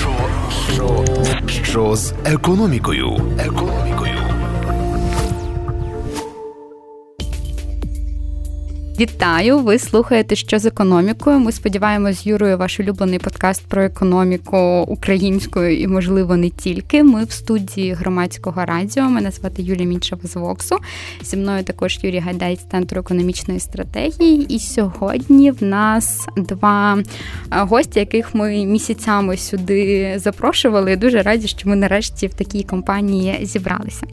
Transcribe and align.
Що, 0.00 0.10
що, 0.74 1.04
що 1.64 1.96
з 1.96 2.12
економікою? 2.24 3.20
Економікою. 3.38 3.95
Вітаю! 9.00 9.58
Ви 9.58 9.78
слухаєте 9.78 10.36
що 10.36 10.58
з 10.58 10.66
економікою. 10.66 11.38
Ми 11.38 11.52
сподіваємось 11.52 12.22
з 12.22 12.26
Юрою 12.26 12.58
ваш 12.58 12.80
улюблений 12.80 13.18
подкаст 13.18 13.66
про 13.68 13.82
економіку 13.82 14.84
українською 14.88 15.80
і, 15.80 15.86
можливо, 15.86 16.36
не 16.36 16.50
тільки. 16.50 17.02
Ми 17.02 17.24
в 17.24 17.32
студії 17.32 17.92
громадського 17.92 18.64
радіо. 18.64 19.02
Мене 19.02 19.30
звати 19.30 19.62
Юлія 19.62 19.86
Міншева 19.86 20.20
з 20.24 20.36
Воксу. 20.36 20.76
Зі 21.22 21.36
мною 21.36 21.64
також 21.64 21.98
Юрій 22.02 22.18
Гайдай 22.18 22.56
з 22.56 22.70
центру 22.70 23.00
економічної 23.00 23.60
стратегії. 23.60 24.46
І 24.54 24.58
сьогодні 24.58 25.50
в 25.50 25.62
нас 25.62 26.26
два 26.36 26.98
гості, 27.50 27.98
яких 27.98 28.34
ми 28.34 28.66
місяцями 28.66 29.36
сюди 29.36 30.12
запрошували. 30.16 30.96
Дуже 30.96 31.22
раді, 31.22 31.48
що 31.48 31.68
ми 31.68 31.76
нарешті 31.76 32.26
в 32.26 32.34
такій 32.34 32.62
компанії 32.62 33.38
зібралися. 33.42 34.06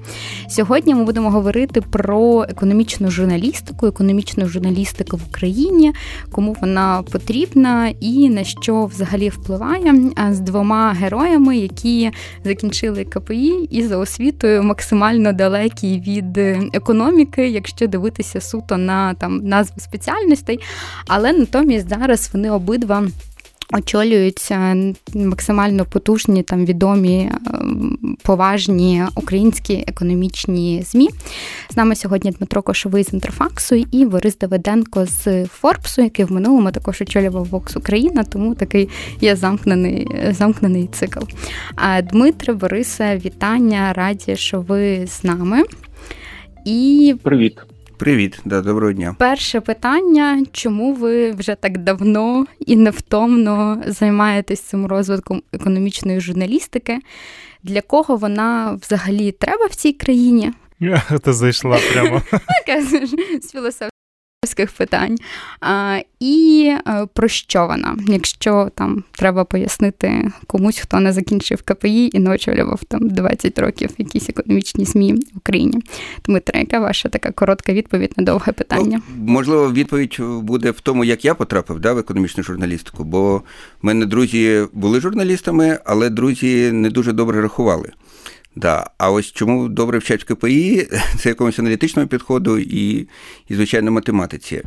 Сьогодні 0.49 0.95
ми 0.95 1.03
будемо 1.03 1.29
говорити 1.29 1.81
про 1.81 2.45
економічну 2.49 3.11
журналістику, 3.11 3.87
економічну 3.87 4.47
журналістику 4.47 4.72
журналістика 4.73 5.17
в 5.17 5.21
Україні, 5.29 5.93
кому 6.31 6.55
вона 6.61 7.03
потрібна 7.11 7.93
і 7.99 8.29
на 8.29 8.43
що 8.43 8.85
взагалі 8.85 9.29
впливає 9.29 9.93
з 10.31 10.39
двома 10.39 10.93
героями, 10.93 11.57
які 11.57 12.11
закінчили 12.43 13.03
КПІ 13.03 13.67
і 13.71 13.83
за 13.83 13.97
освітою 13.97 14.63
максимально 14.63 15.33
далекі 15.33 16.03
від 16.07 16.37
економіки, 16.73 17.49
якщо 17.49 17.87
дивитися 17.87 18.41
суто 18.41 18.77
на 18.77 19.13
там 19.13 19.37
назву 19.37 19.75
спеціальностей, 19.79 20.59
але 21.07 21.33
натомість 21.33 21.89
зараз 21.89 22.29
вони 22.33 22.51
обидва 22.51 23.03
очолюються 23.73 24.75
максимально 25.15 25.85
потужні, 25.85 26.43
там 26.43 26.65
відомі, 26.65 27.31
ем, 27.53 28.17
поважні 28.23 29.03
українські 29.15 29.83
економічні 29.87 30.83
змі. 30.85 31.09
З 31.69 31.77
нами 31.77 31.95
сьогодні 31.95 32.31
Дмитро 32.31 32.61
Кошовий 32.61 33.03
з 33.03 33.13
Інтерфаксу 33.13 33.75
і 33.91 34.05
Борис 34.05 34.37
Давиденко 34.37 35.05
з 35.05 35.45
Форбсу, 35.45 36.01
який 36.01 36.25
в 36.25 36.31
минулому 36.31 36.71
також 36.71 37.01
очолював 37.01 37.45
Вокс 37.45 37.77
Україна, 37.77 38.23
тому 38.23 38.55
такий 38.55 38.89
є 39.21 39.35
замкнений 39.35 40.07
замкнений 40.29 40.89
цикл. 40.91 41.25
А 41.75 42.01
Дмитре, 42.01 42.53
Борисе, 42.53 43.17
вітання, 43.17 43.93
раді, 43.93 44.35
що 44.35 44.61
ви 44.61 45.07
з 45.07 45.23
нами. 45.23 45.63
І 46.65 47.15
Привіт. 47.23 47.72
Привіт, 48.03 48.39
да, 48.45 48.61
доброго 48.61 48.93
дня. 48.93 49.15
Перше 49.19 49.61
питання: 49.61 50.45
чому 50.51 50.93
ви 50.93 51.31
вже 51.31 51.55
так 51.55 51.77
давно 51.77 52.45
і 52.59 52.75
невтомно 52.75 53.83
займаєтесь 53.87 54.61
цим 54.61 54.85
розвитком 54.85 55.43
економічної 55.53 56.19
журналістики? 56.19 56.99
Для 57.63 57.81
кого 57.81 58.15
вона 58.15 58.79
взагалі 58.81 59.31
треба 59.31 59.65
в 59.65 59.75
цій 59.75 59.93
країні? 59.93 60.51
Ти 61.23 61.33
зайшла 61.33 61.79
прямо. 61.93 62.21
з 63.41 63.51
філософії 63.51 63.89
питань. 64.77 65.17
А, 65.61 65.99
І 66.19 66.71
е, 66.87 67.07
про 67.13 67.27
що 67.27 67.67
вона? 67.67 67.97
Якщо 68.07 68.69
там 68.75 69.03
треба 69.11 69.43
пояснити 69.43 70.31
комусь, 70.47 70.79
хто 70.79 70.99
не 70.99 71.13
закінчив 71.13 71.61
КПІ 71.61 72.09
і 72.13 72.19
не 72.19 72.31
очолював 72.31 72.79
там 72.87 73.09
20 73.09 73.59
років 73.59 73.89
якісь 73.97 74.29
економічні 74.29 74.85
ЗМІ 74.85 75.13
в 75.13 75.37
Україні. 75.37 75.81
Дмитро, 76.25 76.59
яка 76.59 76.79
ваша 76.79 77.09
така 77.09 77.31
коротка 77.31 77.73
відповідь 77.73 78.13
на 78.17 78.23
довге 78.23 78.51
питання? 78.51 79.01
Ну, 79.17 79.33
можливо, 79.33 79.71
відповідь 79.71 80.17
буде 80.19 80.71
в 80.71 80.79
тому, 80.79 81.03
як 81.03 81.25
я 81.25 81.35
потрапив 81.35 81.79
да, 81.79 81.93
в 81.93 81.97
економічну 81.97 82.43
журналістику, 82.43 83.03
бо 83.03 83.37
в 83.37 83.85
мене 83.85 84.05
друзі 84.05 84.63
були 84.73 85.01
журналістами, 85.01 85.79
але 85.85 86.09
друзі 86.09 86.71
не 86.71 86.89
дуже 86.89 87.11
добре 87.11 87.41
рахували. 87.41 87.91
Да. 88.55 88.89
А 88.97 89.11
ось 89.11 89.31
чому 89.31 89.69
добре 89.69 89.97
вчать 89.97 90.23
в 90.23 90.25
КПІ, 90.25 90.87
це 91.19 91.29
якомусь 91.29 91.59
аналітичному 91.59 92.07
підходу 92.07 92.57
і, 92.59 93.07
і 93.49 93.55
звичайно, 93.55 93.91
математиці. 93.91 94.63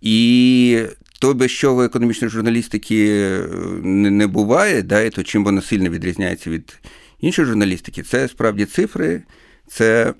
І 0.00 0.82
то, 1.20 1.34
без 1.34 1.50
чого 1.50 1.82
економічної 1.82 2.30
журналістики 2.30 3.08
е, 3.08 3.46
не, 3.82 4.10
не 4.10 4.26
буває, 4.26 4.82
да, 4.82 5.00
і 5.00 5.10
то 5.10 5.22
чим 5.22 5.44
вона 5.44 5.62
сильно 5.62 5.90
відрізняється 5.90 6.50
від 6.50 6.78
іншої 7.20 7.48
журналістики, 7.48 8.02
це 8.02 8.28
справді 8.28 8.64
цифри, 8.64 9.22
це, 9.68 10.14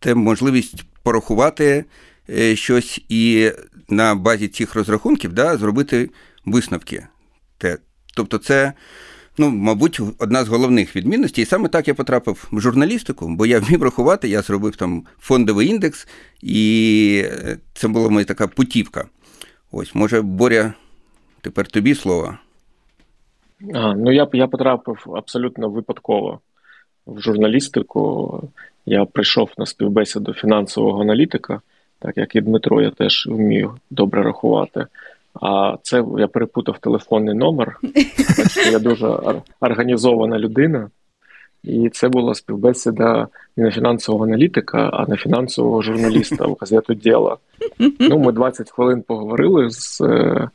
це 0.00 0.14
можливість 0.14 0.84
порахувати 1.02 1.84
е, 2.30 2.56
щось 2.56 3.00
і 3.08 3.52
на 3.88 4.14
базі 4.14 4.48
цих 4.48 4.74
розрахунків 4.74 5.32
да, 5.32 5.56
зробити 5.56 6.10
висновки. 6.44 7.06
Тобто, 8.14 8.38
це 8.38 8.72
ну, 9.38 9.50
мабуть, 9.50 10.00
одна 10.18 10.44
з 10.44 10.48
головних 10.48 10.96
відмінностей. 10.96 11.42
І 11.42 11.46
саме 11.46 11.68
так 11.68 11.88
я 11.88 11.94
потрапив 11.94 12.48
в 12.52 12.60
журналістику, 12.60 13.28
бо 13.28 13.46
я 13.46 13.60
вмів 13.60 13.82
рахувати, 13.82 14.28
я 14.28 14.42
зробив 14.42 14.76
там 14.76 15.06
фондовий 15.18 15.68
індекс, 15.68 16.08
і 16.42 17.24
це 17.74 17.88
була 17.88 18.08
моя 18.08 18.24
така 18.24 18.46
путівка. 18.46 19.08
Ось, 19.72 19.94
може, 19.94 20.22
Боря, 20.22 20.74
тепер 21.40 21.66
тобі 21.66 21.94
слово. 21.94 22.38
А, 23.74 23.94
Ну, 23.94 24.12
я 24.12 24.28
я 24.32 24.46
потрапив 24.46 25.04
абсолютно 25.16 25.68
випадково 25.68 26.40
в 27.06 27.20
журналістику. 27.20 28.42
Я 28.86 29.04
прийшов 29.04 29.50
на 29.58 29.66
співбесіду 29.66 30.32
фінансового 30.32 31.00
аналітика, 31.00 31.60
так 31.98 32.16
як 32.16 32.36
і 32.36 32.40
Дмитро, 32.40 32.82
я 32.82 32.90
теж 32.90 33.26
вмію 33.26 33.74
добре 33.90 34.22
рахувати. 34.22 34.86
А 35.34 35.76
це 35.82 36.04
я 36.18 36.26
перепутав 36.26 36.78
телефонний 36.78 37.34
номер. 37.34 37.78
Я 38.72 38.78
дуже 38.78 39.06
організована 39.60 40.38
людина, 40.38 40.90
і 41.64 41.88
це 41.88 42.08
була 42.08 42.34
співбесіда 42.34 43.28
не 43.56 43.64
на 43.64 43.70
фінансового 43.70 44.24
аналітика, 44.24 44.90
а 44.92 45.06
на 45.08 45.16
фінансового 45.16 45.82
журналіста 45.82 46.46
в 46.46 46.56
газету 46.60 46.94
Діла. 46.94 47.36
Ну, 48.00 48.18
ми 48.18 48.32
20 48.32 48.70
хвилин 48.70 49.02
поговорили 49.02 49.70
з 49.70 50.00
е, 50.00 50.48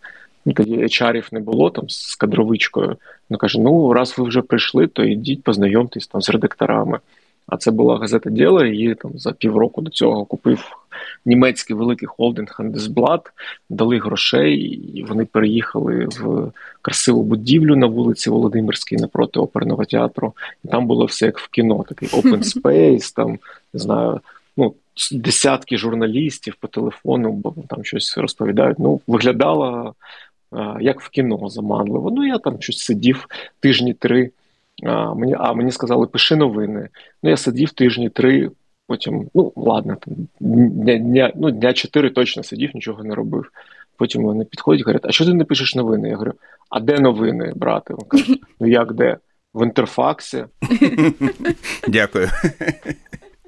ну, 0.46 0.54
тоді 0.54 0.78
HR-ів 0.78 1.28
не 1.32 1.40
було 1.40 1.70
там 1.70 1.90
з 1.90 2.16
кадровичкою. 2.16 2.98
Ну 3.30 3.38
каже: 3.38 3.62
ну, 3.62 3.94
раз 3.94 4.18
ви 4.18 4.26
вже 4.26 4.42
прийшли, 4.42 4.88
то 4.88 5.04
йдіть, 5.04 5.44
познайомтесь 5.44 6.08
там 6.08 6.22
з 6.22 6.30
редакторами. 6.30 7.00
А 7.48 7.58
це 7.58 7.72
була 7.72 7.98
газета 7.98 8.30
Діла, 8.30 8.66
її 8.66 8.96
там 8.96 9.12
за 9.16 9.32
півроку 9.32 9.82
до 9.82 9.92
цього 9.92 10.26
купив 10.26 10.78
німецький 11.26 11.76
великий 11.76 12.08
холдинг 12.08 12.56
Handelsblatt, 12.60 13.22
дали 13.70 14.00
грошей, 14.00 14.56
і 14.98 15.04
вони 15.04 15.26
переїхали 15.26 16.06
в 16.06 16.52
красиву 16.82 17.24
будівлю 17.24 17.76
на 17.76 17.88
вулиці 17.88 18.30
Володимирській 18.30 18.96
напроти 18.96 19.40
оперного 19.40 19.86
театру. 19.86 20.34
І 20.64 20.68
там 20.68 20.88
було 20.88 21.06
все 21.06 21.26
як 21.26 21.40
в 21.40 21.48
кіно, 21.50 21.86
такий 21.90 22.10
open 22.10 22.44
space, 22.62 23.16
там 23.16 23.40
не 23.74 23.80
знаю, 23.80 24.20
ну. 24.58 24.74
Десятки 25.12 25.78
журналістів 25.78 26.56
по 26.60 26.68
телефону, 26.68 27.32
бо 27.32 27.56
там 27.68 27.84
щось 27.84 28.18
розповідають. 28.18 28.80
Ну, 28.80 29.02
виглядало 29.08 29.94
як 30.80 31.02
в 31.02 31.10
кіно 31.10 31.50
заманливо. 31.50 32.12
Ну, 32.12 32.28
я 32.28 32.38
там 32.38 32.62
щось 32.62 32.80
сидів 32.80 33.28
тижні 33.60 33.94
три. 33.94 34.32
А 34.84 35.14
мені 35.14 35.36
а 35.40 35.54
мені 35.54 35.72
сказали, 35.72 36.08
пиши 36.08 36.36
новини. 36.36 36.90
Ну, 37.24 37.30
я 37.30 37.38
сидів 37.38 37.72
тижні 37.72 38.10
три, 38.10 38.52
потім, 38.88 39.30
ну, 39.34 39.54
ладно, 39.56 39.98
там, 40.06 40.14
дня, 40.40 40.98
дня, 40.98 41.32
ну, 41.36 41.52
дня 41.52 41.74
чотири 41.74 42.10
точно 42.10 42.44
сидів, 42.44 42.72
нічого 42.74 43.04
не 43.04 43.16
робив. 43.16 43.52
Потім 43.98 44.24
вони 44.24 44.46
підходять 44.46 44.82
і 44.82 44.84
говорять, 44.84 45.06
а 45.06 45.12
що 45.12 45.26
ти 45.26 45.34
не 45.34 45.46
пишеш 45.46 45.76
новини? 45.76 46.10
Я 46.10 46.16
говорю, 46.16 46.34
а 46.70 46.80
де 46.80 47.00
новини, 47.00 47.54
брате? 47.56 47.94
Він 47.94 48.08
каже, 48.08 48.36
ну 48.60 48.68
як 48.68 48.94
де? 48.94 49.18
В 49.54 49.66
інтерфаксі. 49.66 50.46
Дякую. 51.88 52.30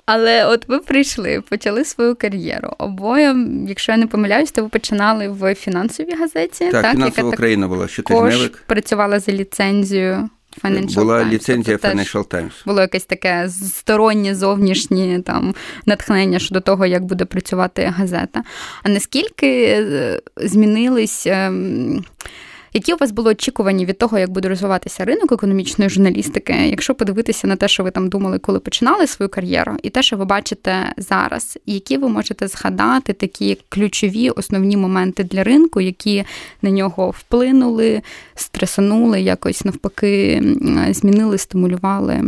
Але 0.06 0.46
от 0.46 0.68
ви 0.68 0.80
прийшли, 0.80 1.42
почали 1.50 1.86
свою 1.86 2.16
кар'єру. 2.16 2.74
Обоє, 2.78 3.36
якщо 3.68 3.92
я 3.92 3.98
не 3.98 4.08
помиляюсь, 4.08 4.52
то 4.52 4.64
ви 4.64 4.70
починали 4.70 5.30
в 5.30 5.56
фінансовій 5.56 6.16
газеті. 6.16 6.70
Так, 6.72 6.82
так 6.82 6.92
фінансова 6.92 7.28
яка 7.28 7.36
Україна 7.36 7.68
була 7.68 7.88
щотижневик. 7.88 8.64
працювала 8.68 9.20
за 9.20 9.32
ліцензією 9.32 10.30
Financial 10.64 10.96
Була 10.96 11.20
Times. 11.20 11.30
ліцензія 11.30 11.78
тобто 11.78 11.98
Financial 11.98 12.28
Times. 12.28 12.52
Було 12.66 12.82
якесь 12.82 13.06
таке 13.06 13.50
стороннє 13.50 14.36
зовнішнє 14.36 15.22
там 15.22 15.56
натхнення 15.86 16.40
щодо 16.40 16.62
того, 16.62 16.86
як 16.86 17.06
буде 17.06 17.26
працювати 17.26 17.94
газета. 17.98 18.44
А 18.84 18.90
наскільки 18.90 19.66
е, 19.66 20.22
змінились 20.38 21.28
ем, 21.28 22.04
які 22.78 22.94
у 22.94 22.98
вас 22.98 23.12
були 23.12 23.32
очікування 23.32 23.86
від 23.86 23.98
того, 23.98 24.20
як 24.20 24.30
буде 24.30 24.50
розвиватися 24.50 25.06
ринок 25.06 25.32
економічної 25.32 25.90
журналістики, 25.90 26.54
якщо 26.54 26.96
подивитися 26.96 27.48
на 27.48 27.56
те, 27.56 27.68
що 27.68 27.84
ви 27.84 27.92
там 27.92 28.10
думали, 28.10 28.40
коли 28.40 28.60
починали 28.60 29.08
свою 29.08 29.30
кар'єру, 29.30 29.78
і 29.84 29.90
те, 29.90 30.04
що 30.04 30.18
ви 30.18 30.26
бачите 30.26 30.94
зараз, 30.98 31.60
які 31.66 31.98
ви 31.98 32.10
можете 32.10 32.48
згадати 32.48 33.14
такі 33.14 33.58
ключові 33.70 34.30
основні 34.30 34.78
моменти 34.78 35.24
для 35.24 35.44
ринку, 35.44 35.82
які 35.82 36.24
на 36.62 36.70
нього 36.70 37.10
вплинули, 37.10 38.02
стресанули, 38.36 39.22
якось 39.22 39.66
навпаки, 39.66 40.44
змінили, 40.90 41.38
стимулювали 41.38 42.24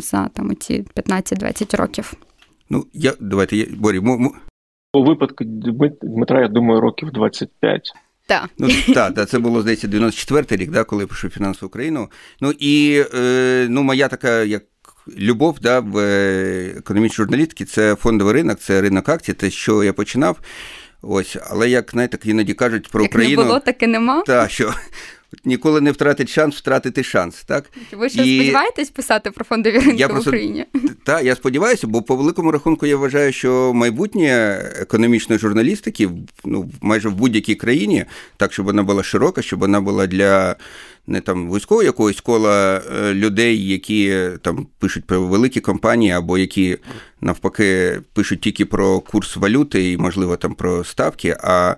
за 0.00 0.28
там 0.28 0.56
ці 0.56 0.84
15-20 0.96 1.76
років? 1.76 2.14
Ну, 2.70 2.86
я 2.92 3.12
давайте 3.20 3.56
я 3.56 3.66
Борі, 3.76 4.00
у 4.94 5.04
випадку 5.04 5.44
Дмитра, 6.02 6.40
я 6.40 6.48
думаю, 6.48 6.80
років 6.80 7.10
25. 7.10 7.92
Так. 8.26 8.50
Ну, 8.58 8.68
та, 8.94 9.10
та, 9.10 9.26
це 9.26 9.38
було, 9.38 9.62
здається, 9.62 9.88
94-й 9.88 10.56
рік, 10.56 10.70
да, 10.70 10.84
коли 10.84 11.02
я 11.02 11.06
пишу 11.06 11.28
фінансову 11.28 11.68
Україну. 11.68 12.10
Ну 12.40 12.52
і 12.58 13.04
е, 13.14 13.66
ну, 13.70 13.82
моя 13.82 14.08
така 14.08 14.42
як 14.42 14.62
любов 15.18 15.58
да, 15.60 15.80
в 15.80 15.98
е, 15.98 16.74
економічній 16.78 17.16
журналістиці 17.16 17.64
це 17.64 17.94
фондовий 17.94 18.34
ринок, 18.34 18.58
це 18.58 18.80
ринок 18.80 19.08
акцій, 19.08 19.32
те, 19.32 19.50
що 19.50 19.84
я 19.84 19.92
починав. 19.92 20.36
Ось, 21.02 21.36
але 21.50 21.70
як 21.70 21.90
знаєте, 21.90 22.18
іноді 22.24 22.54
кажуть 22.54 22.88
про 22.88 23.02
як 23.02 23.10
Україну. 23.10 23.42
не 23.42 23.48
було, 23.48 23.60
так 23.60 23.82
і 23.82 23.86
нема. 23.86 24.22
Та, 24.22 24.48
що 24.48 24.74
ніколи 25.44 25.80
не 25.80 25.92
втратить 25.92 26.28
шанс 26.28 26.56
втратити 26.56 27.02
шанс. 27.02 27.44
так? 27.44 27.64
Ви 27.92 28.08
ще 28.08 28.26
і... 28.26 28.36
сподіваєтесь 28.36 28.90
писати 28.90 29.30
про 29.30 29.44
фондові 29.44 29.78
ринки 29.78 29.96
я 29.96 30.06
в 30.06 30.10
просто, 30.10 30.30
Україні? 30.30 30.66
Так, 31.04 31.24
я 31.24 31.36
сподіваюся, 31.36 31.86
бо 31.86 32.02
по 32.02 32.16
великому 32.16 32.50
рахунку 32.50 32.86
я 32.86 32.96
вважаю, 32.96 33.32
що 33.32 33.72
майбутнє 33.74 34.58
економічної 34.80 35.38
журналістики 35.38 36.10
ну, 36.44 36.70
майже 36.80 37.08
в 37.08 37.14
будь-якій 37.14 37.54
країні, 37.54 38.04
так, 38.36 38.52
щоб 38.52 38.66
вона 38.66 38.82
була 38.82 39.02
широка, 39.02 39.42
щоб 39.42 39.60
вона 39.60 39.80
була 39.80 40.06
для 40.06 40.56
не 41.06 41.20
там 41.20 41.48
вузького 41.48 41.82
якогось 41.82 42.20
кола 42.20 42.82
е, 42.96 43.14
людей, 43.14 43.68
які 43.68 44.28
там 44.42 44.66
пишуть 44.78 45.04
про 45.04 45.22
великі 45.22 45.60
компанії, 45.60 46.12
або 46.12 46.38
які 46.38 46.78
навпаки 47.20 48.00
пишуть 48.12 48.40
тільки 48.40 48.64
про 48.64 49.00
курс 49.00 49.36
валюти 49.36 49.92
і, 49.92 49.96
можливо, 49.96 50.36
там 50.36 50.54
про 50.54 50.84
ставки. 50.84 51.36
а 51.42 51.76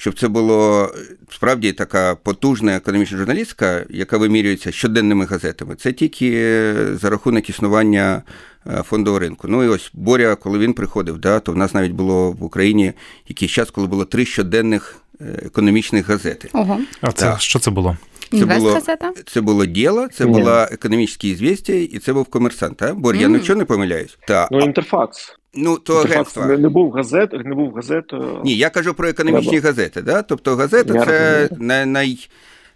щоб 0.00 0.18
це 0.18 0.28
було 0.28 0.90
справді 1.30 1.72
така 1.72 2.14
потужна 2.14 2.76
економічна 2.76 3.18
журналістика, 3.18 3.84
яка 3.90 4.18
вимірюється 4.18 4.72
щоденними 4.72 5.24
газетами. 5.24 5.74
Це 5.74 5.92
тільки 5.92 6.64
за 6.94 7.10
рахунок 7.10 7.50
існування 7.50 8.22
е, 8.66 8.82
фондового 8.82 9.18
ринку. 9.20 9.48
Ну 9.48 9.64
і 9.64 9.68
ось 9.68 9.90
Боря, 9.94 10.34
коли 10.34 10.58
він 10.58 10.72
приходив, 10.72 11.18
да, 11.18 11.40
то 11.40 11.52
в 11.52 11.56
нас 11.56 11.74
навіть 11.74 11.92
було 11.92 12.32
в 12.32 12.44
Україні 12.44 12.92
якийсь 13.28 13.52
час, 13.52 13.70
коли 13.70 13.86
було 13.86 14.04
три 14.04 14.24
щоденних 14.24 14.96
е, 15.20 15.24
економічних 15.46 16.08
газети. 16.08 16.48
Ого. 16.52 16.80
А 17.00 17.12
це 17.12 17.26
так. 17.26 17.40
що 17.40 17.58
це 17.58 17.70
було? 17.70 17.96
Це 18.30 18.44
було 18.44 18.80
це 19.26 19.40
було 19.40 19.66
діло, 19.66 20.08
це 20.08 20.26
була 20.26 20.68
економічні 20.72 21.34
звістя, 21.34 21.72
і 21.72 21.98
це 21.98 22.12
був 22.12 22.26
комерсант. 22.26 22.76
Так? 22.76 22.98
Бо 22.98 23.12
mm. 23.12 23.20
я 23.20 23.28
нічого 23.28 23.58
не 23.58 23.64
помиляюсь. 23.64 24.18
Та. 24.26 24.48
Ну, 24.50 24.60
інтерфакс. 24.60 25.37
Ну, 25.54 25.78
то 25.78 26.00
агентство. 26.00 26.44
Не, 26.44 26.58
не 26.58 26.68
був 26.68 26.92
газет, 26.92 27.32
не 27.32 27.54
був 27.54 27.74
газет. 27.74 28.04
Ні, 28.44 28.56
я 28.56 28.70
кажу 28.70 28.94
про 28.94 29.08
економічні 29.08 29.50
Треба. 29.50 29.66
газети. 29.66 30.02
Да? 30.02 30.22
Тобто 30.22 30.56
газета 30.56 30.94
я 30.94 31.04
це 31.04 31.48
най, 31.58 31.86
най, 31.86 32.28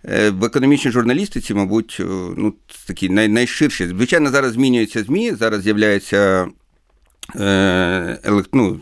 е, 0.04 0.30
в 0.30 0.44
економічній 0.44 0.90
журналістиці, 0.90 1.54
мабуть, 1.54 1.96
е, 2.00 2.04
ну, 2.36 2.54
такі 2.86 3.08
най, 3.08 3.28
найширші. 3.28 3.86
Звичайно, 3.86 4.30
зараз 4.30 4.52
змінюються 4.52 5.02
ЗМІ, 5.02 5.32
зараз 5.32 5.62
з'являються 5.62 6.48
е, 7.36 8.18
елект, 8.24 8.50
ну, 8.52 8.80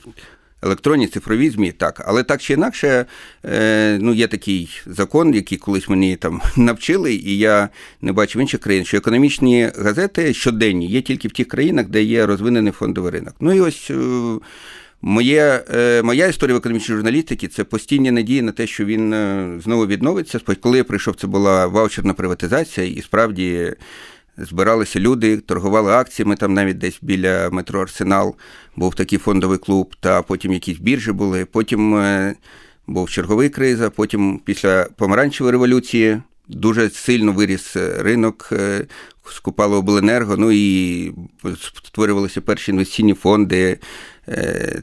електронні 0.63 1.07
цифрові 1.07 1.51
ЗМІ, 1.51 1.73
так. 1.73 2.05
Але 2.07 2.23
так 2.23 2.43
чи 2.43 2.53
інакше, 2.53 3.07
е, 3.45 3.99
ну, 4.01 4.15
є 4.15 4.27
такий 4.27 4.81
закон, 4.87 5.35
який 5.35 5.59
колись 5.59 5.89
мені 5.89 6.17
там 6.17 6.41
навчили, 6.57 7.15
і 7.15 7.39
я 7.39 7.69
не 8.03 8.13
бачу 8.13 8.39
в 8.39 8.43
інших 8.43 8.61
країн, 8.61 8.85
що 8.85 8.97
економічні 8.97 9.71
газети 9.79 10.35
щоденні 10.35 10.87
є 10.87 11.03
тільки 11.03 11.29
в 11.29 11.33
тих 11.33 11.49
країнах, 11.49 11.87
де 11.87 12.03
є 12.03 12.27
розвинений 12.27 12.73
фондовий 12.73 13.13
ринок. 13.13 13.35
Ну 13.41 13.53
і 13.53 13.61
ось. 13.61 13.91
Е, 13.91 13.95
моє, 15.03 15.65
е, 15.75 16.03
Моя 16.03 16.27
історія 16.27 16.55
в 16.55 16.59
економічній 16.59 16.95
журналістиці 16.95 17.49
це 17.49 17.65
постійні 17.65 18.11
надії 18.11 18.43
на 18.43 18.53
те, 18.53 18.67
що 18.67 18.85
він 18.85 19.15
знову 19.65 19.87
відновиться. 19.87 20.41
Коли 20.61 20.79
я 20.79 20.85
прийшов, 20.85 21.17
це 21.17 21.27
була 21.27 21.67
ваучерна 21.67 22.15
приватизація, 22.15 22.87
і 22.87 23.03
справді 23.03 23.73
збиралися 24.37 25.01
люди, 25.01 25.37
торгували 25.37 25.93
акціями, 25.93 26.37
там 26.37 26.55
навіть 26.55 26.79
десь 26.79 26.99
біля 27.03 27.51
метро 27.51 27.81
Арсенал 27.81 28.37
був 28.77 28.95
такий 28.95 29.19
фондовий 29.19 29.59
клуб, 29.59 29.95
та 30.01 30.23
потім 30.23 30.53
якісь 30.53 30.79
біржі 30.79 31.13
були. 31.13 31.45
Потім 31.45 31.97
е, 31.97 32.35
був 32.87 33.11
черговий 33.11 33.49
криза, 33.49 33.91
потім 33.91 34.41
після 34.45 34.87
помаранчевої 34.97 35.53
революції 35.53 36.23
дуже 36.49 36.91
сильно 36.91 37.33
виріс 37.33 37.77
е, 37.77 38.03
ринок, 38.03 38.49
е, 38.53 38.87
скупало 39.33 39.77
обленерго, 39.77 40.37
ну 40.37 40.53
і 40.53 41.13
створювалися 41.85 42.41
перші 42.41 42.71
інвестиційні 42.71 43.15
фонди, 43.15 43.79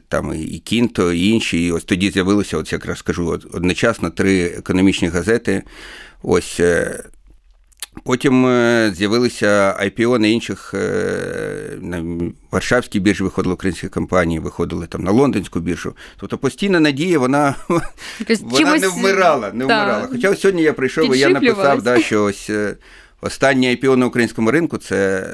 там 0.08 0.34
і 0.34 0.58
Кінто, 0.58 1.12
і 1.12 1.28
інші. 1.28 1.66
І 1.66 1.72
ось 1.72 1.84
тоді 1.84 2.10
з'явилося, 2.10 2.56
от 2.56 2.72
якраз 2.72 2.98
скажу, 2.98 3.40
одночасно 3.52 4.10
три 4.10 4.44
економічні 4.44 5.08
газети. 5.08 5.62
Ось 6.22 6.60
Потім 8.04 8.46
е, 8.46 8.92
з'явилися 8.96 9.76
IPO 9.82 10.18
на 10.18 10.26
інших 10.26 10.74
е, 10.74 11.78
на 11.80 12.04
Варшавській 12.50 13.00
біржі 13.00 13.24
виходили 13.24 13.54
українські 13.54 13.88
компанії, 13.88 14.40
виходили 14.40 14.86
там 14.86 15.02
на 15.02 15.10
лондонську 15.10 15.60
біржу. 15.60 15.96
Тобто 16.16 16.38
постійна 16.38 16.80
надія, 16.80 17.18
вона 17.18 17.54
вона 17.68 17.82
чимось... 18.58 18.80
не 18.80 18.88
вмирала. 18.88 19.50
не 19.52 19.64
вмирала. 19.64 20.08
Хоча 20.12 20.30
ось 20.30 20.40
сьогодні 20.40 20.62
я 20.62 20.72
прийшов 20.72 21.14
і 21.14 21.18
я 21.18 21.28
написав, 21.28 21.82
да, 21.82 22.00
що 22.00 22.24
ось 22.24 22.50
е, 22.50 22.76
останнє 23.20 23.66
IPO 23.66 23.96
на 23.96 24.06
українському 24.06 24.50
ринку 24.50 24.78
це 24.78 25.26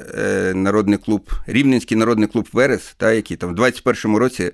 народний 0.54 0.98
клуб, 0.98 1.30
Рівненський 1.46 1.96
народний 1.96 2.28
клуб 2.28 2.48
Верес, 2.52 2.94
та, 2.96 3.12
який 3.12 3.36
там 3.36 3.50
в 3.50 3.54
2021 3.54 4.16
році 4.16 4.52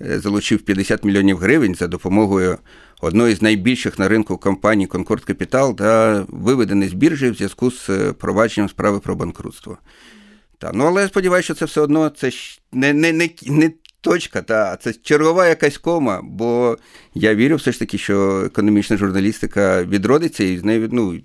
залучив 0.00 0.62
50 0.62 1.04
мільйонів 1.04 1.38
гривень 1.38 1.74
за 1.74 1.86
допомогою 1.86 2.58
одної 3.00 3.34
з 3.34 3.42
найбільших 3.42 3.98
на 3.98 4.08
ринку 4.08 4.36
компаній 4.36 4.86
Конкорд 4.86 5.24
Капітал 5.24 5.74
да, 5.74 6.24
виведений 6.28 6.88
з 6.88 6.92
біржі 6.92 7.30
в 7.30 7.34
зв'язку 7.34 7.70
з 7.70 7.90
е, 7.90 8.12
провадженням 8.12 8.68
справи 8.68 9.00
про 9.00 9.14
банкрутство. 9.14 9.78
Та, 10.58 10.72
ну, 10.74 10.84
Але 10.84 11.02
я 11.02 11.08
сподіваюся, 11.08 11.44
що 11.44 11.54
це 11.54 11.64
все 11.64 11.80
одно 11.80 12.08
це 12.08 12.30
не 12.72 12.92
не, 12.92 13.12
не, 13.12 13.30
не 13.46 13.70
точка, 14.00 14.42
та, 14.42 14.76
це 14.76 14.92
чергова 14.92 15.46
якась 15.46 15.78
кома, 15.78 16.20
бо 16.22 16.76
я 17.14 17.34
вірю 17.34 17.56
все 17.56 17.72
ж 17.72 17.78
таки, 17.78 17.98
що 17.98 18.42
економічна 18.46 18.96
журналістика 18.96 19.84
відродиться 19.84 20.44
і 20.44 20.58
з 20.58 20.64
нею 20.64 20.88
ну, 20.92 21.20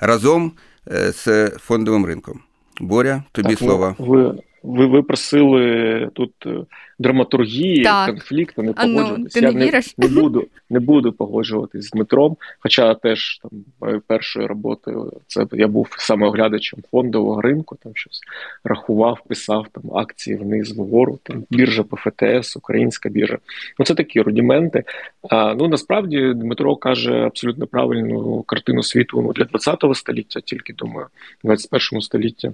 разом 0.00 0.52
е, 0.90 1.12
з 1.12 1.50
фондовим 1.50 2.06
ринком. 2.06 2.40
Боря, 2.80 3.24
тобі 3.32 3.48
так, 3.48 3.58
слова. 3.58 3.94
Ви 3.98 4.42
ви 4.66 4.86
ви 4.86 5.02
просили 5.02 6.10
тут 6.14 6.32
е, 6.46 6.56
драматургії, 6.98 7.82
так. 7.82 8.06
конфлікту, 8.06 8.62
не 8.62 8.72
погоджуватися. 8.72 9.40
Ну, 9.40 9.48
Я 9.48 9.52
не, 9.52 9.82
не 9.98 10.08
буду 10.08 10.46
не 10.70 10.80
буду 10.80 11.12
погоджуватись 11.12 11.84
з 11.84 11.90
Дмитром. 11.90 12.36
Хоча 12.58 12.94
теж 12.94 13.38
там 13.42 13.50
моєю 13.80 14.02
першою 14.06 14.46
роботою 14.46 15.12
це 15.26 15.46
я 15.52 15.68
був 15.68 15.88
саме 15.98 16.26
оглядачем 16.26 16.80
фондового 16.90 17.40
ринку, 17.40 17.76
там 17.82 17.92
щось 17.94 18.20
рахував, 18.64 19.20
писав 19.28 19.66
там 19.72 19.96
акції 19.96 20.36
вниз 20.36 20.76
вгору, 20.76 21.18
там 21.22 21.44
біржа 21.50 21.82
ПФТС, 21.82 22.56
українська 22.56 23.08
біржа. 23.08 23.38
Ну 23.78 23.84
це 23.84 23.94
такі 23.94 24.20
рудіменти. 24.20 24.84
А 25.30 25.54
ну 25.54 25.68
насправді 25.68 26.32
Дмитро 26.34 26.76
каже 26.76 27.14
абсолютно 27.14 27.66
правильну 27.66 28.42
картину 28.42 28.82
світу 28.82 29.22
ну, 29.22 29.32
для 29.32 29.44
20-го 29.44 29.94
століття, 29.94 30.40
тільки 30.40 30.72
думаю, 30.72 31.06
21 31.44 32.00
століття 32.00 32.52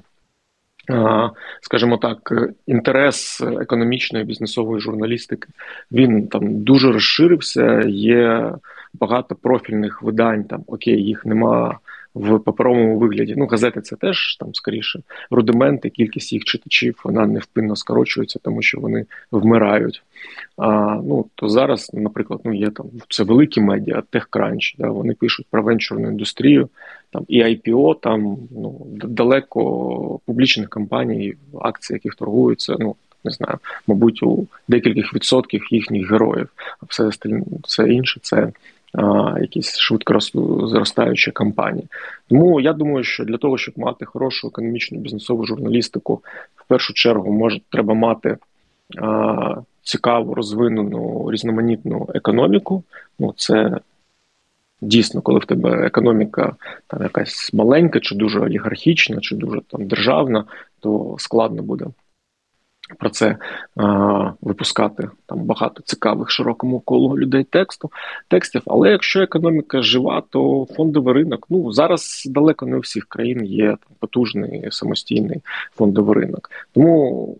скажімо 1.60 1.96
так, 1.96 2.32
інтерес 2.66 3.40
економічної 3.40 4.24
бізнесової 4.24 4.80
журналістики 4.80 5.48
він 5.92 6.26
там 6.28 6.62
дуже 6.62 6.92
розширився. 6.92 7.82
Є 7.86 8.52
багато 8.94 9.34
профільних 9.34 10.02
видань. 10.02 10.44
Там 10.44 10.64
окей, 10.66 11.02
їх 11.02 11.26
нема 11.26 11.78
в 12.14 12.38
паперовому 12.38 12.98
вигляді. 12.98 13.34
Ну, 13.36 13.46
газети 13.46 13.80
це 13.80 13.96
теж 13.96 14.36
там 14.36 14.54
скоріше 14.54 15.00
рудименти, 15.30 15.90
кількість 15.90 16.32
їх 16.32 16.44
читачів 16.44 17.00
вона 17.04 17.26
невпинно 17.26 17.76
скорочується, 17.76 18.38
тому 18.42 18.62
що 18.62 18.80
вони 18.80 19.06
вмирають. 19.30 20.02
А, 20.56 20.94
Ну 20.94 21.26
то 21.34 21.48
зараз, 21.48 21.90
наприклад, 21.94 22.40
ну 22.44 22.54
є 22.54 22.70
там 22.70 22.86
це 23.08 23.24
великі 23.24 23.60
медіа, 23.60 24.02
TechCrunch, 24.12 24.74
да, 24.78 24.90
вони 24.90 25.14
пишуть 25.14 25.46
про 25.50 25.62
венчурну 25.62 26.08
індустрію, 26.08 26.68
там 27.10 27.24
і 27.28 27.42
IPO, 27.42 28.00
там 28.00 28.38
ну 28.50 28.86
далеко 28.90 30.20
публічних 30.26 30.68
компаній, 30.68 31.34
акції, 31.60 31.94
яких 31.94 32.14
торгуються, 32.14 32.76
ну. 32.78 32.96
Не 33.24 33.30
знаю, 33.30 33.58
мабуть, 33.86 34.22
у 34.22 34.46
декількох 34.68 35.14
відсотків 35.14 35.66
їхніх 35.70 36.10
героїв, 36.10 36.48
а 36.80 36.86
все 36.88 37.10
все 37.64 37.88
інше 37.88 38.20
це 38.22 38.52
якісь 39.40 39.78
швидко 39.78 40.20
зростаючі 40.68 41.30
компанії. 41.30 41.86
Тому 42.28 42.60
я 42.60 42.72
думаю, 42.72 43.04
що 43.04 43.24
для 43.24 43.36
того, 43.36 43.58
щоб 43.58 43.78
мати 43.78 44.04
хорошу 44.04 44.48
економічну 44.48 44.98
бізнесову 44.98 45.46
журналістику, 45.46 46.22
в 46.56 46.64
першу 46.68 46.94
чергу 46.94 47.32
може 47.32 47.60
треба 47.70 47.94
мати 47.94 48.36
цікаву 49.82 50.34
розвинену 50.34 51.30
різноманітну 51.30 52.08
економіку. 52.14 52.82
Ну 53.18 53.34
це 53.36 53.78
дійсно, 54.80 55.20
коли 55.20 55.38
в 55.38 55.44
тебе 55.44 55.86
економіка 55.86 56.56
там 56.86 57.02
якась 57.02 57.50
маленька, 57.52 58.00
чи 58.00 58.14
дуже 58.14 58.40
олігархічна, 58.40 59.20
чи 59.20 59.36
дуже 59.36 59.60
там 59.68 59.86
державна, 59.86 60.44
то 60.80 61.16
складно 61.18 61.62
буде 61.62 61.86
про 62.98 63.10
це 63.10 63.36
а, 63.76 64.32
випускати 64.40 65.08
там 65.26 65.38
багато 65.44 65.82
цікавих 65.82 66.30
широкому 66.30 66.80
колу 66.80 67.18
людей 67.18 67.44
тексту 67.44 67.90
текстів. 68.28 68.62
Але 68.66 68.90
якщо 68.90 69.22
економіка 69.22 69.82
жива, 69.82 70.22
то 70.30 70.66
фондовий 70.76 71.14
ринок 71.14 71.46
ну 71.50 71.72
зараз 71.72 72.22
далеко 72.26 72.66
не 72.66 72.76
у 72.76 72.80
всіх 72.80 73.06
країн 73.06 73.44
є 73.44 73.66
там 73.66 73.96
потужний 73.98 74.68
самостійний 74.70 75.40
фондовий 75.76 76.14
ринок. 76.14 76.50
Тому 76.74 77.36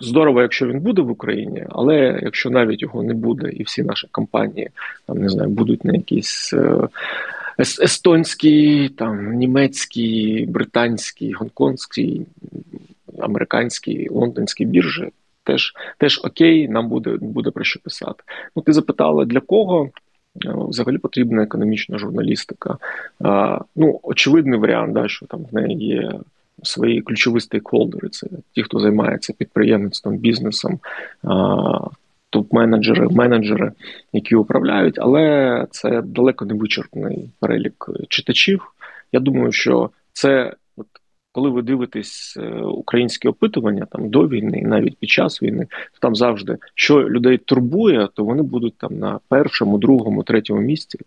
здорово, 0.00 0.42
якщо 0.42 0.66
він 0.66 0.80
буде 0.80 1.02
в 1.02 1.10
Україні, 1.10 1.66
але 1.68 2.20
якщо 2.22 2.50
навіть 2.50 2.82
його 2.82 3.02
не 3.02 3.14
буде, 3.14 3.50
і 3.50 3.62
всі 3.62 3.82
наші 3.82 4.08
компанії 4.10 4.70
там 5.06 5.18
не 5.18 5.28
знаю, 5.28 5.50
будуть 5.50 5.84
на 5.84 5.92
якісь 5.92 6.54
е, 6.54 6.88
естонські, 7.60 8.88
там 8.88 9.32
німецькі, 9.32 10.46
британські, 10.48 11.32
гонконгські, 11.32 12.22
американські, 13.18 14.08
лондонські 14.10 14.64
біржі, 14.64 15.08
теж 15.44 15.74
теж 15.98 16.20
окей, 16.24 16.68
нам 16.68 16.88
буде 16.88 17.16
буде 17.20 17.50
про 17.50 17.64
що 17.64 17.80
писати. 17.80 18.22
Ну, 18.56 18.62
ти 18.62 18.72
запитала 18.72 19.24
для 19.24 19.40
кого? 19.40 19.90
Е, 20.46 20.52
взагалі 20.54 20.98
потрібна 20.98 21.42
економічна 21.42 21.98
журналістика. 21.98 22.78
А, 23.20 23.58
Ну, 23.76 24.00
очевидний 24.02 24.58
варіант, 24.58 24.92
да, 24.92 25.08
що 25.08 25.26
там 25.26 25.44
в 25.50 25.54
неї 25.54 25.86
є 25.86 26.12
свої 26.62 27.02
ключові 27.02 27.40
стейкхолдери. 27.40 28.08
Це 28.08 28.26
ті, 28.54 28.62
хто 28.62 28.80
займається 28.80 29.32
підприємництвом, 29.32 30.16
бізнесом, 30.16 30.78
топ-менеджери, 32.32 33.12
менеджери, 33.12 33.72
які 34.12 34.34
управляють, 34.34 34.98
але 34.98 35.66
це 35.70 36.02
далеко 36.02 36.44
не 36.44 36.54
вичерпний 36.54 37.30
перелік 37.40 37.90
читачів. 38.08 38.72
Я 39.12 39.20
думаю, 39.20 39.52
що 39.52 39.90
це. 40.12 40.52
Коли 41.32 41.50
ви 41.50 41.62
дивитесь 41.62 42.36
е, 42.40 42.50
українські 42.60 43.28
опитування 43.28 43.86
там 43.90 44.10
до 44.10 44.28
війни, 44.28 44.58
і 44.58 44.64
навіть 44.64 44.98
під 44.98 45.10
час 45.10 45.42
війни, 45.42 45.66
то 45.92 45.98
там 46.00 46.16
завжди 46.16 46.58
що 46.74 47.08
людей 47.08 47.38
турбує, 47.38 48.08
то 48.14 48.24
вони 48.24 48.42
будуть 48.42 48.78
там 48.78 48.98
на 48.98 49.20
першому, 49.28 49.78
другому, 49.78 50.22
третьому 50.22 50.60
місці 50.60 50.98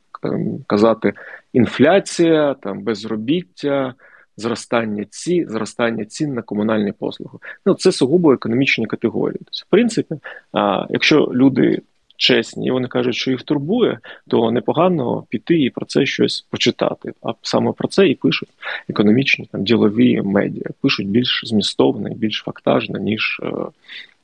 казати 0.68 1.14
інфляція, 1.54 2.54
там 2.54 2.84
безробіття, 2.84 3.94
зростання 4.38 5.06
ці, 5.10 5.46
зростання 5.46 6.06
цін 6.06 6.34
на 6.34 6.42
комунальні 6.42 6.92
послуги. 6.92 7.38
Ну 7.66 7.74
це 7.74 7.92
сугубо 7.92 8.34
економічні 8.34 8.86
категорії. 8.86 9.38
Тобто, 9.38 9.66
в 9.68 9.70
принципі, 9.70 10.16
а, 10.54 10.86
якщо 10.90 11.32
люди 11.34 11.82
чесні 12.18 12.68
і 12.68 12.72
вони 12.72 12.88
кажуть, 12.88 13.16
що 13.16 13.32
їх 13.32 13.44
турбує, 13.44 14.00
то 14.28 14.52
непогано 14.52 15.24
піти 15.30 15.62
і 15.62 15.70
про 15.70 15.86
це 15.86 16.06
щось 16.06 16.42
почитати. 16.50 17.14
А 17.22 17.32
саме 17.42 17.72
про 17.72 17.88
це 17.88 18.08
і 18.08 18.16
пишуть 18.16 18.50
економічні 18.90 19.50
там 19.52 19.64
ділові 19.64 20.22
медіа, 20.22 20.70
пишуть 20.82 21.08
більш 21.08 21.42
змістовно, 21.46 22.10
більш 22.10 22.44
фактажно, 22.46 23.00
ніж. 23.00 23.42
Е, 23.44 23.52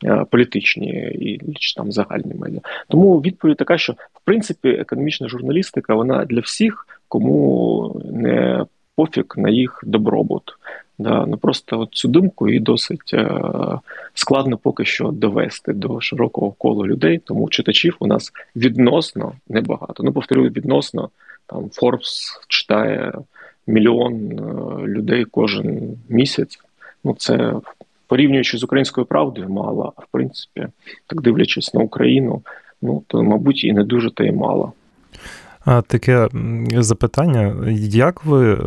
е, 0.05 0.25
політичні 0.31 0.89
і 1.19 1.39
там 1.77 1.91
загальні 1.91 2.33
медіа. 2.39 2.59
Тому 2.87 3.19
відповідь 3.19 3.57
така, 3.57 3.77
що 3.77 3.93
в 3.93 4.21
принципі 4.25 4.69
економічна 4.69 5.27
журналістика 5.27 5.95
вона 5.95 6.25
для 6.25 6.39
всіх, 6.39 6.87
кому 7.07 8.01
не 8.11 8.65
пофіг 8.95 9.25
на 9.35 9.49
їх 9.49 9.83
добробут. 9.83 10.43
Да, 10.99 11.25
ну 11.25 11.37
Просто 11.37 11.87
цю 11.91 12.07
думку 12.07 12.49
і 12.49 12.59
досить 12.59 13.13
е, 13.13 13.29
складно 14.13 14.57
поки 14.57 14.85
що 14.85 15.07
довести 15.07 15.73
до 15.73 16.01
широкого 16.01 16.51
колу 16.51 16.87
людей, 16.87 17.17
тому 17.17 17.49
читачів 17.49 17.95
у 17.99 18.07
нас 18.07 18.31
відносно 18.55 19.33
небагато. 19.49 20.03
Ну, 20.03 20.13
повторюю, 20.13 20.49
відносно 20.49 21.09
там 21.45 21.59
Forbes 21.63 22.39
читає 22.47 23.13
мільйон 23.67 24.31
е, 24.31 24.87
людей 24.87 25.25
кожен 25.25 25.97
місяць. 26.09 26.59
Ну, 27.03 27.15
це 27.17 27.53
порівнюючи 28.07 28.57
з 28.57 28.63
українською 28.63 29.05
правдою, 29.05 29.49
мало, 29.49 29.93
а 29.95 30.01
в 30.01 30.07
принципі, 30.11 30.67
так 31.07 31.21
дивлячись 31.21 31.73
на 31.73 31.81
Україну, 31.81 32.41
ну 32.81 33.03
то 33.07 33.23
мабуть 33.23 33.63
і 33.63 33.73
не 33.73 33.83
дуже 33.83 34.11
та 34.11 34.23
й 34.23 34.31
мало. 34.31 34.73
Таке 35.65 36.29
запитання: 36.73 37.55
як 37.89 38.25
ви 38.25 38.53
е, 38.53 38.57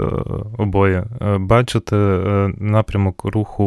обоє 0.58 1.04
е, 1.22 1.38
бачите 1.38 1.96
е, 1.96 2.52
напрямок 2.58 3.24
руху 3.24 3.64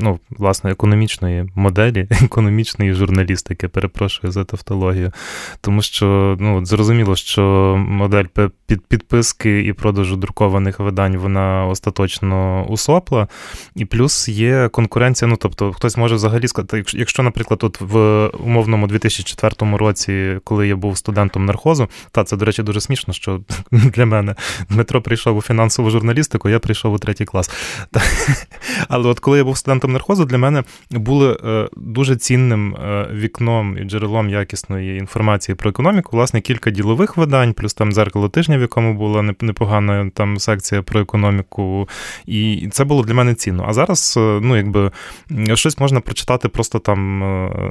ну, 0.00 0.18
власне, 0.30 0.70
економічної 0.70 1.50
моделі, 1.54 2.08
економічної 2.22 2.92
журналістики, 2.92 3.68
перепрошую 3.68 4.32
за 4.32 4.44
тавтологію, 4.44 5.12
тому 5.60 5.82
що 5.82 6.36
ну, 6.40 6.64
зрозуміло, 6.64 7.16
що 7.16 7.42
модель 7.88 8.24
під 8.66 8.86
підписки 8.86 9.64
і 9.64 9.72
продажу 9.72 10.16
друкованих 10.16 10.80
видань 10.80 11.16
вона 11.16 11.66
остаточно 11.66 12.66
усопла, 12.68 13.28
і 13.74 13.84
плюс 13.84 14.28
є 14.28 14.68
конкуренція. 14.68 15.30
Ну 15.30 15.36
тобто, 15.40 15.72
хтось 15.72 15.96
може 15.96 16.14
взагалі 16.14 16.48
сказати, 16.48 16.84
якщо, 16.94 17.22
наприклад, 17.22 17.60
от 17.64 17.80
в 17.80 18.26
умовному 18.26 18.86
2004 18.86 19.76
році, 19.76 20.38
коли 20.44 20.68
я 20.68 20.76
був 20.76 20.98
студентом 20.98 21.44
нархозу, 21.44 21.88
та 22.10 22.24
це 22.24 22.33
це, 22.34 22.38
до 22.38 22.44
речі, 22.44 22.62
дуже 22.62 22.80
смішно, 22.80 23.14
що 23.14 23.40
для 23.70 24.06
мене 24.06 24.34
Дмитро 24.70 25.02
прийшов 25.02 25.36
у 25.36 25.42
фінансову 25.42 25.90
журналістику, 25.90 26.48
я 26.48 26.58
прийшов 26.58 26.92
у 26.92 26.98
третій 26.98 27.24
клас. 27.24 27.50
Але 28.88 29.08
от 29.08 29.20
коли 29.20 29.38
я 29.38 29.44
був 29.44 29.56
студентом 29.56 29.92
нархозу, 29.92 30.24
для 30.24 30.38
мене 30.38 30.64
були 30.90 31.38
е, 31.44 31.68
дуже 31.76 32.16
цінним 32.16 32.74
е, 32.74 33.08
вікном 33.12 33.78
і 33.78 33.84
джерелом 33.84 34.30
якісної 34.30 34.98
інформації 34.98 35.54
про 35.54 35.70
економіку, 35.70 36.16
власне, 36.16 36.40
кілька 36.40 36.70
ділових 36.70 37.16
видань, 37.16 37.52
плюс 37.52 37.74
там 37.74 37.92
дзеркало 37.92 38.28
тижня, 38.28 38.58
в 38.58 38.60
якому 38.60 38.94
була 38.94 39.22
непогана 39.40 40.10
там 40.14 40.38
секція 40.38 40.82
про 40.82 41.00
економіку. 41.00 41.88
І 42.26 42.68
це 42.72 42.84
було 42.84 43.02
для 43.02 43.14
мене 43.14 43.34
цінно. 43.34 43.64
А 43.68 43.72
зараз, 43.72 44.14
е, 44.16 44.20
ну, 44.42 44.56
якби 44.56 44.90
щось 45.54 45.78
можна 45.78 46.00
прочитати 46.00 46.48
просто 46.48 46.78
там, 46.78 47.18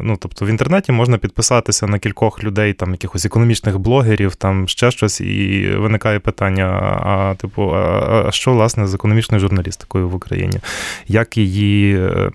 ну, 0.04 0.18
тобто 0.20 0.46
в 0.46 0.50
інтернеті 0.50 0.92
можна 0.92 1.18
підписатися 1.18 1.88
на 1.88 2.00
кількох 2.00 2.44
людей, 2.44 2.74
там, 2.74 2.92
якихось 2.92 3.26
економічних 3.26 3.80
блогерів. 3.80 4.36
там, 4.36 4.53
там 4.54 4.68
ще 4.68 4.92
щось, 4.92 5.22
і 5.22 5.70
виникає 5.78 6.20
питання: 6.20 6.66
а 7.06 7.36
типу, 7.36 7.76
а 7.76 8.32
що 8.32 8.52
власне 8.52 8.88
з 8.88 8.94
економічною 8.94 9.40
журналістикою 9.40 10.10
в 10.10 10.16
Україні? 10.16 10.60
Як 11.08 11.38
її. 11.38 11.98
Е, 11.98 12.32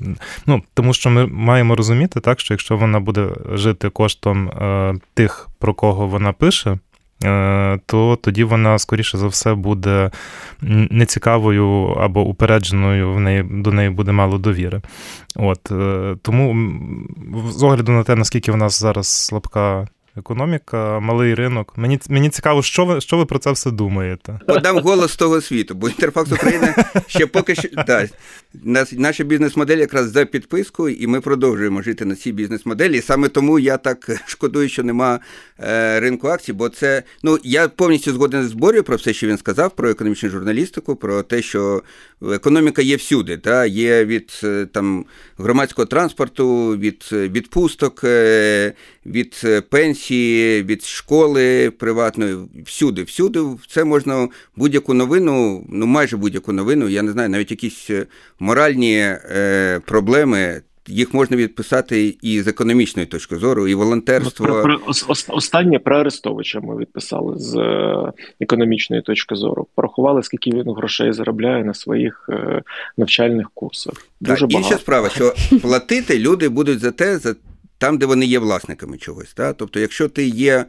ну, 0.46 0.62
Тому 0.74 0.94
що 0.94 1.10
ми 1.10 1.26
маємо 1.26 1.76
розуміти, 1.76 2.20
так, 2.20 2.40
що 2.40 2.54
якщо 2.54 2.76
вона 2.76 3.00
буде 3.00 3.28
жити 3.52 3.88
коштом 3.88 4.48
е, 4.48 4.94
тих, 5.14 5.48
про 5.58 5.74
кого 5.74 6.06
вона 6.06 6.32
пише. 6.32 6.78
Е, 7.24 7.78
то 7.86 8.18
тоді 8.22 8.44
вона, 8.44 8.78
скоріше 8.78 9.18
за 9.18 9.26
все, 9.26 9.54
буде 9.54 10.10
нецікавою 10.90 11.84
або 11.84 12.20
упередженою, 12.20 13.12
в 13.12 13.20
неї 13.20 13.42
до 13.50 13.72
неї 13.72 13.90
буде 13.90 14.12
мало 14.12 14.38
довіри. 14.38 14.80
От 15.36 15.72
Тому, 16.22 16.56
з 17.50 17.62
огляду 17.62 17.92
на 17.92 18.02
те, 18.02 18.14
наскільки 18.14 18.52
в 18.52 18.56
нас 18.56 18.80
зараз 18.80 19.08
слабка 19.08 19.88
економіка, 20.18 21.00
малий 21.00 21.34
ринок. 21.34 21.72
Мені 21.76 22.00
мені 22.08 22.28
цікаво, 22.30 22.62
що 22.62 22.84
ви 22.84 23.00
що 23.00 23.16
ви 23.16 23.26
про 23.26 23.38
це 23.38 23.50
все 23.50 23.70
думаєте? 23.70 24.40
Подам 24.46 24.78
голос 24.78 25.16
того 25.16 25.40
світу, 25.40 25.74
бо 25.74 25.88
Інтерфакс 25.88 26.32
України 26.32 26.74
ще 27.06 27.26
поки 27.26 27.54
що 27.54 27.68
да, 27.86 28.08
наша 28.92 29.24
бізнес-модель 29.24 29.78
якраз 29.78 30.10
за 30.10 30.24
підпискою, 30.24 30.94
і 30.94 31.06
ми 31.06 31.20
продовжуємо 31.20 31.82
жити 31.82 32.04
на 32.04 32.16
цій 32.16 32.32
бізнес-моделі. 32.32 33.00
Саме 33.00 33.28
тому 33.28 33.58
я 33.58 33.76
так 33.76 34.10
шкодую, 34.26 34.68
що 34.68 34.82
нема 34.82 35.20
е, 35.60 36.00
ринку 36.00 36.28
акцій, 36.28 36.52
бо 36.52 36.68
це 36.68 37.02
ну 37.22 37.38
я 37.44 37.68
повністю 37.68 38.12
згоден 38.12 38.48
з 38.48 38.52
Борю 38.52 38.82
про 38.82 38.96
все, 38.96 39.12
що 39.12 39.26
він 39.26 39.38
сказав, 39.38 39.70
про 39.70 39.90
економічну 39.90 40.30
журналістику, 40.30 40.96
про 40.96 41.22
те, 41.22 41.42
що 41.42 41.82
економіка 42.32 42.82
є 42.82 42.96
всюди. 42.96 43.36
Та, 43.36 43.66
Є 43.66 44.04
від 44.04 44.40
е, 44.44 44.66
там 44.72 45.04
громадського 45.38 45.86
транспорту, 45.86 46.76
від 46.76 47.08
е, 47.12 47.28
відпусток, 47.28 48.04
від 49.06 49.46
пенсії, 49.68 50.62
від 50.62 50.84
школи 50.84 51.70
приватної, 51.70 52.36
всюди, 52.66 53.02
всюди. 53.02 53.44
Це 53.68 53.84
можна 53.84 54.28
будь-яку 54.56 54.94
новину, 54.94 55.66
ну 55.68 55.86
майже 55.86 56.16
будь-яку 56.16 56.52
новину, 56.52 56.88
я 56.88 57.02
не 57.02 57.12
знаю, 57.12 57.28
навіть 57.28 57.50
якісь 57.50 57.90
моральні 58.38 58.96
е, 58.96 59.80
проблеми 59.86 60.62
їх 60.88 61.14
можна 61.14 61.36
відписати 61.36 62.16
і 62.22 62.42
з 62.42 62.46
економічної 62.46 63.06
точки 63.06 63.36
зору, 63.36 63.68
і 63.68 63.74
волонтерство. 63.74 64.46
Про, 64.46 64.62
про, 64.62 64.78
останнє 65.28 65.78
про 65.78 65.96
Арестовича 65.96 66.60
ми 66.60 66.76
відписали 66.76 67.38
з 67.38 67.56
е, 67.56 68.12
економічної 68.40 69.02
точки 69.02 69.34
зору. 69.34 69.66
Порахували, 69.74 70.22
скільки 70.22 70.50
він 70.50 70.70
грошей 70.70 71.12
заробляє 71.12 71.64
на 71.64 71.74
своїх 71.74 72.30
е, 72.32 72.62
навчальних 72.96 73.50
курсах. 73.54 73.94
Дуже 74.20 74.40
так, 74.40 74.52
Інша 74.52 74.78
справа, 74.78 75.08
що 75.08 75.34
платити 75.62 76.18
люди 76.18 76.48
будуть 76.48 76.80
за 76.80 76.90
те, 76.90 77.18
за 77.18 77.34
там, 77.78 77.98
де 77.98 78.06
вони 78.06 78.26
є 78.26 78.38
власниками 78.38 78.98
чогось. 78.98 79.34
Так? 79.34 79.56
Тобто, 79.58 79.80
якщо 79.80 80.08
ти 80.08 80.26
є 80.26 80.64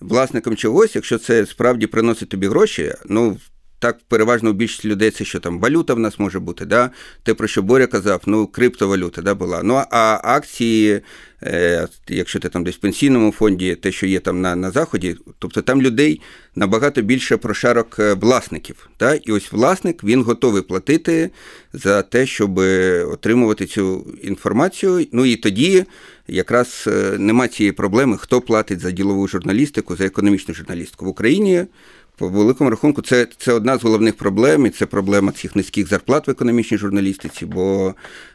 власником 0.00 0.56
чогось, 0.56 0.94
якщо 0.96 1.18
це 1.18 1.46
справді 1.46 1.86
приносить 1.86 2.28
тобі 2.28 2.48
гроші, 2.48 2.92
ну 3.08 3.36
так 3.80 3.98
переважно 4.08 4.50
у 4.50 4.52
більшості 4.52 4.88
людей 4.88 5.10
це 5.10 5.24
що 5.24 5.40
там 5.40 5.60
валюта 5.60 5.94
в 5.94 5.98
нас 5.98 6.18
може 6.18 6.38
бути, 6.40 6.64
да? 6.64 6.90
те, 7.22 7.34
про 7.34 7.48
що 7.48 7.62
Боря 7.62 7.86
казав, 7.86 8.22
ну, 8.26 8.46
криптовалюта 8.46 9.22
да, 9.22 9.34
була. 9.34 9.62
Ну, 9.62 9.82
а 9.90 10.20
акції, 10.24 11.00
е, 11.42 11.88
якщо 12.08 12.38
ти 12.38 12.48
там 12.48 12.64
десь 12.64 12.74
в 12.74 12.80
пенсійному 12.80 13.32
фонді, 13.32 13.74
те, 13.74 13.92
що 13.92 14.06
є 14.06 14.20
там 14.20 14.40
на 14.40 14.56
на 14.56 14.70
Заході, 14.70 15.16
тобто 15.38 15.62
там 15.62 15.82
людей 15.82 16.20
набагато 16.54 17.02
більше 17.02 17.36
прошарок 17.36 17.96
е, 17.98 18.14
власників. 18.14 18.88
Да? 18.98 19.14
І 19.14 19.32
ось 19.32 19.52
власник 19.52 20.04
він 20.04 20.22
готовий 20.22 20.62
платити 20.62 21.30
за 21.72 22.02
те, 22.02 22.26
щоб 22.26 22.58
отримувати 23.12 23.66
цю 23.66 24.06
інформацію. 24.22 25.06
Ну 25.12 25.24
і 25.24 25.36
тоді 25.36 25.84
якраз 26.30 26.84
е, 26.86 27.18
нема 27.18 27.48
цієї 27.48 27.72
проблеми, 27.72 28.16
хто 28.18 28.40
платить 28.40 28.80
за 28.80 28.90
ділову 28.90 29.28
журналістику, 29.28 29.96
за 29.96 30.04
економічну 30.06 30.54
журналістику 30.54 31.04
в 31.04 31.08
Україні 31.08 31.64
по 32.20 32.28
великому 32.28 32.70
рахунку, 32.70 33.02
це 33.02 33.26
це 33.36 33.52
одна 33.52 33.78
з 33.78 33.82
головних 33.82 34.16
проблем, 34.16 34.66
і 34.66 34.70
це 34.70 34.86
проблема 34.86 35.32
цих 35.32 35.56
низьких 35.56 35.88
зарплат 35.88 36.26
в 36.26 36.30
економічній 36.30 36.78
журналістиці, 36.78 37.46
бо 37.46 37.94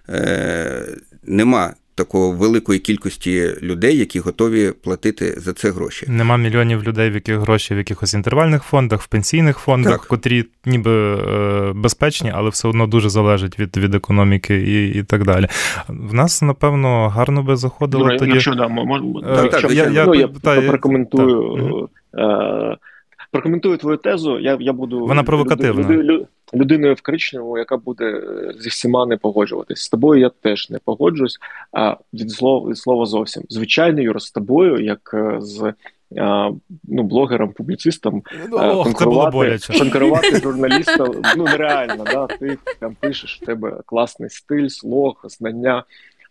е, 0.10 0.86
нема 1.24 1.74
такого 1.96 2.32
великої 2.32 2.80
кількості 2.80 3.50
людей, 3.62 3.98
які 3.98 4.20
готові 4.20 4.72
платити 4.84 5.36
за 5.38 5.54
це 5.54 5.72
гроші. 5.72 6.06
Нема 6.10 6.38
мільйонів 6.38 6.84
людей, 6.84 7.10
в 7.10 7.14
яких 7.14 7.40
гроші 7.40 7.76
в 7.76 7.78
якихось 7.78 8.14
інтервальних 8.14 8.64
фондах, 8.64 9.02
в 9.02 9.08
пенсійних 9.08 9.58
фондах, 9.58 10.00
так. 10.00 10.08
котрі 10.08 10.46
ніби 10.66 10.92
е, 10.92 11.74
безпечні, 11.76 12.32
але 12.36 12.50
все 12.50 12.68
одно 12.68 12.88
дуже 12.88 13.10
залежать 13.10 13.60
від 13.60 13.78
від 13.78 13.96
економіки 13.96 14.56
і 14.58 15.00
і 15.00 15.04
так 15.04 15.24
далі. 15.24 15.48
В 15.88 16.14
нас, 16.14 16.42
напевно, 16.42 17.10
гарно 17.10 17.44
би 17.44 17.56
заходило 17.56 18.08
ну, 18.08 18.18
тоді. 18.18 18.32
Якщо 18.32 18.56
да, 18.56 18.68
можна, 18.68 19.22
так, 19.22 19.52
так, 19.52 19.72
я, 19.72 19.90
я, 19.90 20.06
ну, 20.06 20.16
я 20.16 20.28
та, 20.28 20.62
прокоментую. 20.62 21.90
Так. 22.12 22.80
Прокоментую 23.32 23.78
твою 23.78 23.98
тезу. 23.98 24.40
Я 24.40 24.58
я 24.60 24.74
буду 24.74 25.00
вона 25.00 25.24
провокативна. 25.24 25.90
Люд, 25.90 26.06
люд, 26.06 26.28
людиною 26.54 26.94
в 26.94 27.02
коричневому, 27.02 27.58
яка 27.58 27.78
буде 27.78 28.24
зі 28.60 28.70
всіма 28.70 29.06
не 29.06 29.18
погоджуватись. 29.18 29.82
З 29.82 29.90
тобою 29.90 30.22
я 30.22 30.30
теж 30.30 30.70
не 30.70 30.80
погоджуюсь. 30.80 31.38
А 31.72 31.96
від 32.14 32.32
слова 32.32 32.70
від 32.70 32.78
слова 32.78 33.06
зовсім 33.06 33.44
звичайно, 33.50 34.02
Юра, 34.02 34.20
з 34.20 34.32
тобою, 34.32 34.80
як 34.80 35.12
е, 35.14 35.38
з 35.40 35.74
а, 36.18 36.52
ну, 36.84 37.04
блогером, 37.04 37.52
публіцистом, 37.52 38.24
ну, 38.50 38.58
Ох, 38.58 38.84
конкурувати 38.84 39.60
конкурувати 39.80 40.40
журналістам 40.44 41.16
ну 41.38 41.44
нереально. 41.44 42.04
Да? 42.04 42.28
Ти 42.28 42.58
там 42.80 42.96
пишеш 43.00 43.40
в 43.42 43.46
тебе 43.46 43.82
класний 43.86 44.30
стиль, 44.30 44.68
слог, 44.68 45.26
знання. 45.30 45.84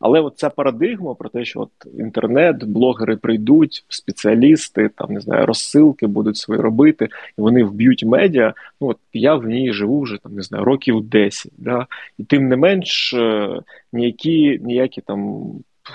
Але 0.05 0.21
от 0.21 0.39
ця 0.39 0.51
парадигма 0.51 1.15
про 1.15 1.29
те, 1.29 1.45
що 1.45 1.61
от 1.61 1.71
інтернет, 1.99 2.65
блогери 2.65 3.17
прийдуть, 3.17 3.85
спеціалісти, 3.89 4.89
там 4.89 5.13
не 5.13 5.21
знаю, 5.21 5.47
розсилки 5.47 6.07
будуть 6.07 6.37
свої 6.37 6.61
робити, 6.61 7.09
і 7.39 7.41
вони 7.41 7.65
вб'ють 7.65 8.05
медіа. 8.05 8.55
Ну 8.81 8.89
от 8.89 8.99
я 9.13 9.35
в 9.35 9.47
ній 9.47 9.73
живу 9.73 10.01
вже 10.01 10.19
там 10.23 10.35
не 10.35 10.43
знаю 10.43 10.65
років 10.65 11.05
10. 11.05 11.53
Да? 11.59 11.87
І 12.19 12.25
тим 12.25 12.49
не 12.49 12.57
менш 12.57 13.15
е, 13.15 13.61
ніякі 13.93 14.61
ніякі 14.63 15.01
там 15.01 15.51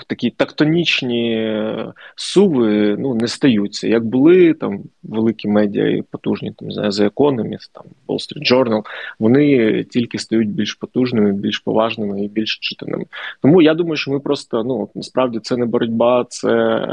такі 0.06 0.30
тактонічні 0.30 1.34
е, 1.34 1.92
суви 2.16 2.96
ну, 2.98 3.14
не 3.14 3.28
стаються. 3.28 3.88
Як 3.88 4.04
були 4.04 4.54
там 4.54 4.80
великі 5.02 5.48
медіа 5.48 5.88
і 5.88 6.02
потужні, 6.02 6.52
там 6.58 6.68
The 6.68 7.10
Economist, 7.10 7.70
там 7.72 7.84
Wall 8.08 8.16
Street 8.16 8.52
Journal, 8.52 8.82
вони 9.18 9.84
тільки 9.84 10.18
стають 10.18 10.50
більш 10.50 10.74
потужними, 10.74 11.32
більш 11.32 11.58
поважними 11.58 12.24
і 12.24 12.28
більш 12.28 12.58
читаними. 12.58 13.04
Тому 13.42 13.62
я 13.62 13.74
думаю, 13.74 13.96
що 13.96 14.10
ми 14.10 14.20
просто 14.20 14.64
ну 14.64 14.88
насправді 14.94 15.38
це 15.38 15.56
не 15.56 15.66
боротьба, 15.66 16.26
це. 16.28 16.86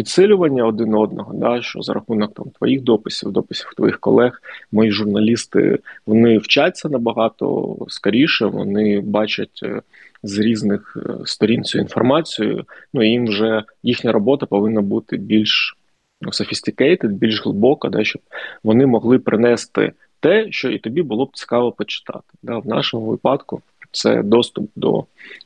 Підсилювання 0.00 0.64
один 0.64 0.94
одного, 0.94 1.34
да, 1.34 1.62
що 1.62 1.82
за 1.82 1.92
рахунок 1.92 2.34
там 2.34 2.46
твоїх 2.58 2.82
дописів, 2.82 3.32
дописів 3.32 3.72
твоїх 3.76 4.00
колег, 4.00 4.42
мої 4.72 4.90
журналісти 4.90 5.78
вони 6.06 6.38
вчаться 6.38 6.88
набагато 6.88 7.76
скоріше, 7.88 8.46
вони 8.46 9.00
бачать 9.00 9.60
е, 9.62 9.82
з 10.22 10.38
різних 10.38 10.96
е, 10.96 11.12
сторін 11.24 11.64
цю 11.64 11.78
інформацію. 11.78 12.64
Ну 12.94 13.02
і 13.02 13.08
їм 13.08 13.26
вже 13.26 13.62
їхня 13.82 14.12
робота 14.12 14.46
повинна 14.46 14.80
бути 14.80 15.16
більш 15.16 15.76
ну, 16.20 16.30
sophisticated, 16.30 17.08
більш 17.08 17.44
глибока, 17.44 17.88
да, 17.88 18.04
щоб 18.04 18.22
вони 18.64 18.86
могли 18.86 19.18
принести 19.18 19.92
те, 20.20 20.46
що 20.50 20.70
і 20.70 20.78
тобі 20.78 21.02
було 21.02 21.24
б 21.24 21.36
цікаво 21.36 21.72
почитати. 21.72 22.32
Да. 22.42 22.58
В 22.58 22.66
нашому 22.66 23.06
випадку 23.06 23.62
це 23.92 24.22
доступ 24.22 24.70
до 24.76 25.04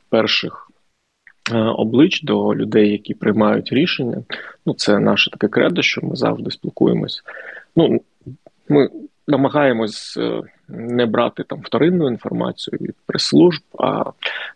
перших. 0.08 0.70
Е, 1.52 1.58
облич 1.58 2.22
до 2.22 2.54
людей, 2.54 2.90
які 2.90 3.14
приймають 3.14 3.72
рішення, 3.72 4.22
ну 4.66 4.74
це 4.74 4.98
наше 4.98 5.30
таке 5.30 5.48
кредо, 5.48 5.82
що 5.82 6.00
ми 6.02 6.16
завжди 6.16 6.50
спілкуємось. 6.50 7.22
Ну 7.76 8.00
ми 8.68 8.90
намагаємось 9.28 10.16
е, 10.16 10.40
не 10.68 11.06
брати 11.06 11.42
там 11.42 11.60
вторинну 11.60 12.08
інформацію 12.08 12.78
від 12.80 12.94
прес-служб, 13.06 13.62
а 13.78 14.04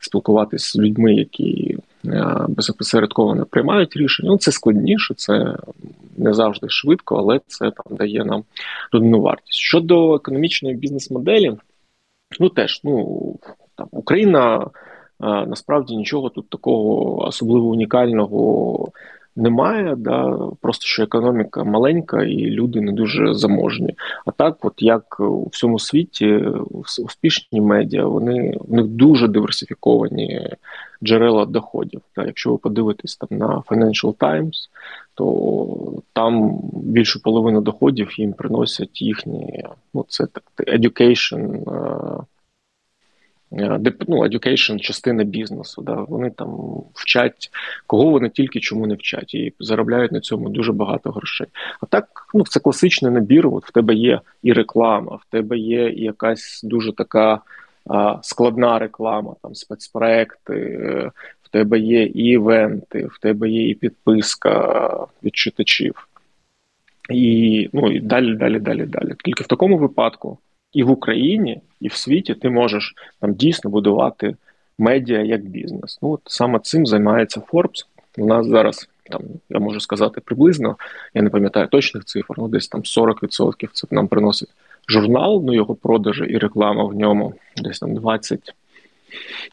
спілкуватися 0.01 0.73
з 0.73 0.77
людьми, 0.83 1.15
які 1.15 1.79
е, 2.05 2.37
безопосередково 2.49 3.47
приймають 3.51 3.97
рішення. 3.97 4.31
Ну 4.31 4.39
це 4.39 4.53
складніше, 4.53 5.15
це 5.15 5.57
не 6.17 6.35
завжди 6.35 6.69
швидко, 6.69 7.17
але 7.17 7.41
це 7.47 7.71
там 7.71 7.97
дає 7.97 8.25
нам 8.25 8.45
додану 8.93 9.21
вартість. 9.21 9.59
Щодо 9.59 10.15
економічної 10.15 10.75
бізнес-моделі, 10.75 11.57
ну 12.41 12.49
теж 12.49 12.81
ну 12.85 13.37
там 13.77 13.89
Україна. 13.91 14.67
Е, 15.23 15.47
насправді 15.47 15.97
нічого 15.97 16.29
тут 16.29 16.49
такого 16.51 17.19
особливо 17.27 17.67
унікального 17.67 18.93
немає, 19.39 19.95
да, 19.97 20.39
просто 20.61 20.87
що 20.87 21.03
економіка 21.03 21.65
маленька 21.65 22.23
і 22.23 22.37
люди 22.37 22.81
не 22.81 22.93
дуже 22.93 23.35
заможні. 23.35 23.95
А 24.27 24.31
так, 24.31 24.65
от 24.65 24.75
як 24.79 25.21
у 25.21 25.49
всьому 25.53 25.79
світі, 25.79 26.45
успішні 27.05 27.61
медіа, 27.61 28.05
вони 28.05 28.59
в 28.61 28.75
них 28.75 28.87
дуже 28.87 29.29
диверсифіковані 29.29 30.51
джерела 31.03 31.47
доходів. 31.47 32.01
Да. 32.17 32.25
Якщо 32.25 32.51
ви 32.51 32.59
подивитесь 32.59 33.17
там 33.17 33.39
на 33.39 33.63
Financial 33.67 34.15
Times, 34.15 34.69
то 35.15 36.03
там 36.13 36.61
більшу 36.73 37.23
половину 37.23 37.61
доходів 37.61 38.21
їм 38.21 38.33
приносять 38.33 39.03
їхні, 39.03 39.65
ну 39.95 40.05
це 40.09 40.27
так 40.27 40.45
education 40.67 41.75
е, 41.75 42.25
ну, 43.51 44.25
education 44.25 44.79
частина 44.79 45.25
бізнесу. 45.25 45.83
Да, 45.83 45.95
Вони 45.95 46.31
там 46.31 46.59
вчать, 46.95 47.51
кого 47.87 48.11
вони 48.11 48.29
тільки 48.29 48.61
чому 48.61 48.87
не 48.87 48.95
вчать, 48.95 49.35
і 49.35 49.55
заробляють 49.61 50.13
на 50.13 50.21
цьому 50.21 50.49
дуже 50.49 50.73
багато 50.73 51.11
грошей. 51.11 51.47
А 51.81 51.87
так, 51.87 52.29
ну 52.35 52.45
це 52.45 52.61
класичний 52.61 53.13
набір. 53.13 53.47
От 53.47 53.67
в 53.67 53.73
тебе 53.73 53.95
є 53.95 54.21
і 54.43 54.53
реклама, 54.53 55.17
в 55.17 55.31
тебе 55.31 55.59
є 55.59 55.91
і 55.91 56.01
якась 56.01 56.61
дуже 56.65 56.93
така 56.93 57.41
а, 57.87 58.19
складна 58.23 58.79
реклама, 58.79 59.35
там 59.43 59.55
спецпроекти, 59.55 60.55
е, 60.55 61.11
в 61.43 61.49
тебе 61.49 61.79
є 61.79 62.03
і 62.03 62.25
івенти, 62.25 63.07
в 63.07 63.19
тебе 63.19 63.49
є 63.49 63.69
і 63.69 63.75
підписка 63.75 65.07
від 65.25 65.37
читачів. 65.37 66.09
І 67.11 67.71
ну 67.73 67.93
і 67.93 68.01
далі, 68.01 68.37
далі, 68.37 68.61
далі, 68.61 68.87
далі. 68.87 69.13
Тільки 69.25 69.45
в 69.45 69.47
такому 69.47 69.79
випадку 69.79 70.39
і 70.73 70.83
в 70.83 70.91
Україні, 70.91 71.61
і 71.81 71.89
в 71.89 71.93
світі 71.93 72.35
ти 72.35 72.51
можеш 72.51 72.95
там 73.21 73.35
дійсно 73.35 73.71
будувати 73.71 74.37
медіа 74.79 75.23
як 75.23 75.47
бізнес. 75.47 75.99
Ну 76.03 76.11
от 76.11 76.21
саме 76.27 76.59
цим 76.59 76.87
займається 76.87 77.41
Forbes. 77.41 77.87
У 78.19 78.27
нас 78.27 78.47
зараз 78.47 78.89
там 79.11 79.23
я 79.51 79.59
можу 79.59 79.81
сказати 79.81 80.21
приблизно, 80.21 80.77
я 81.15 81.23
не 81.23 81.31
пам'ятаю 81.31 81.69
точних 81.69 82.05
цифр, 82.05 82.35
ну 82.39 82.49
десь 82.49 82.69
там 82.69 82.81
40% 82.81 83.69
це 83.73 83.87
нам 83.91 84.09
приносить 84.09 84.49
журнал, 84.89 85.43
ну 85.47 85.55
його 85.55 85.75
продажі 85.75 86.25
і 86.25 86.39
реклама 86.39 86.85
в 86.85 86.95
ньому, 86.95 87.35
десь 87.57 87.79
там 87.79 87.99
20%. 87.99 88.39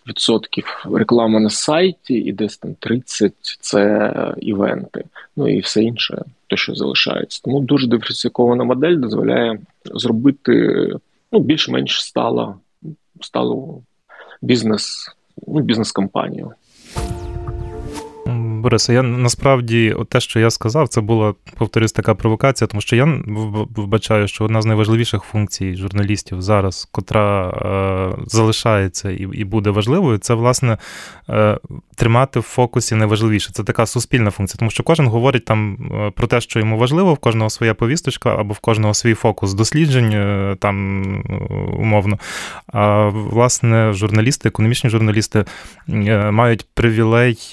Відсотків 0.08 0.86
реклама 0.94 1.40
на 1.40 1.50
сайті, 1.50 2.14
і 2.14 2.32
десь 2.32 2.58
там 2.58 2.74
30 2.80 3.34
це 3.60 4.12
івенти, 4.38 5.04
ну 5.36 5.48
і 5.48 5.60
все 5.60 5.84
інше, 5.84 6.22
те, 6.48 6.58
що 6.58 6.76
залишається. 6.76 7.42
Тому 7.44 7.60
дуже 7.60 7.88
диверсифікована 7.88 8.64
модель 8.64 8.96
дозволяє 8.96 9.60
зробити 9.86 10.90
ну, 11.32 11.40
більш-менш 11.40 12.04
стало 12.04 12.60
стало 13.22 13.82
бізнес, 14.42 15.10
ну, 15.48 15.60
бізнес-компанію. 15.60 16.52
Борисе, 18.66 18.94
я 18.94 19.04
насправді 19.04 19.96
те, 20.10 20.20
що 20.20 20.40
я 20.40 20.50
сказав, 20.50 20.88
це 20.88 21.02
була, 21.02 21.34
повторюсь, 21.58 21.92
така 21.92 22.16
провокація, 22.16 22.68
тому 22.68 22.82
що 22.82 22.96
я 22.96 23.20
вбачаю, 23.76 24.28
що 24.28 24.46
одна 24.46 24.62
з 24.62 24.66
найважливіших 24.66 25.24
функцій 25.24 25.76
журналістів 25.76 26.42
зараз, 26.42 26.88
котра 26.92 27.50
е, 27.50 28.24
залишається 28.28 29.12
і 29.12 29.28
і 29.34 29.44
буде 29.44 29.70
важливою, 29.70 30.18
це 30.18 30.34
власне 30.34 30.78
е, 31.30 31.58
тримати 31.96 32.40
в 32.40 32.44
фокусі 32.44 32.96
найважливіше. 32.96 33.52
Це 33.54 33.64
така 33.64 33.86
суспільна 33.86 34.32
функція, 34.32 34.60
тому 34.60 34.72
що 34.72 34.84
кожен 34.84 35.08
говорить 35.08 35.46
там 35.46 35.78
е, 35.92 36.12
про 36.12 36.28
те, 36.28 36.42
що 36.42 36.60
йому 36.60 36.78
важливо, 36.78 37.14
в 37.14 37.18
кожного 37.18 37.50
своя 37.50 37.74
повісточка 37.74 38.36
або 38.36 38.54
в 38.54 38.60
кожного 38.60 38.94
свій 38.94 39.14
фокус 39.14 39.54
досліджень, 39.54 40.12
е, 40.14 40.56
там 40.60 41.06
умовно. 41.80 42.20
А 42.68 43.08
власне, 43.08 43.94
журналісти, 43.94 44.50
економічні 44.50 44.90
журналісти 44.90 45.46
е, 45.90 46.32
мають 46.32 46.66
привілей 46.74 47.52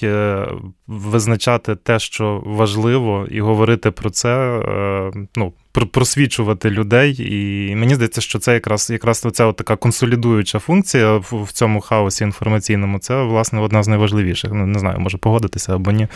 визначати 1.03 1.75
те, 1.75 1.99
що 1.99 2.43
важливо, 2.45 3.27
і 3.31 3.41
говорити 3.41 3.91
про 3.91 4.09
це, 4.09 4.29
е, 4.29 5.11
ну, 5.35 5.53
просвічувати 5.91 6.69
людей. 6.69 7.15
І 7.19 7.75
мені 7.75 7.95
здається, 7.95 8.21
що 8.21 8.39
це 8.39 8.53
якраз 8.53 8.89
якраз 8.89 9.25
оця 9.25 9.45
от 9.45 9.55
така 9.55 9.75
консолідуюча 9.75 10.59
функція 10.59 11.17
в 11.17 11.51
цьому 11.51 11.81
хаосі 11.81 12.23
інформаційному. 12.23 12.99
Це, 12.99 13.23
власне, 13.23 13.59
одна 13.59 13.83
з 13.83 13.87
найважливіших. 13.87 14.51
Ну, 14.53 14.65
не 14.65 14.79
знаю, 14.79 14.99
може 14.99 15.17
погодитися 15.17 15.75
або 15.75 15.91
ні. 15.91 16.07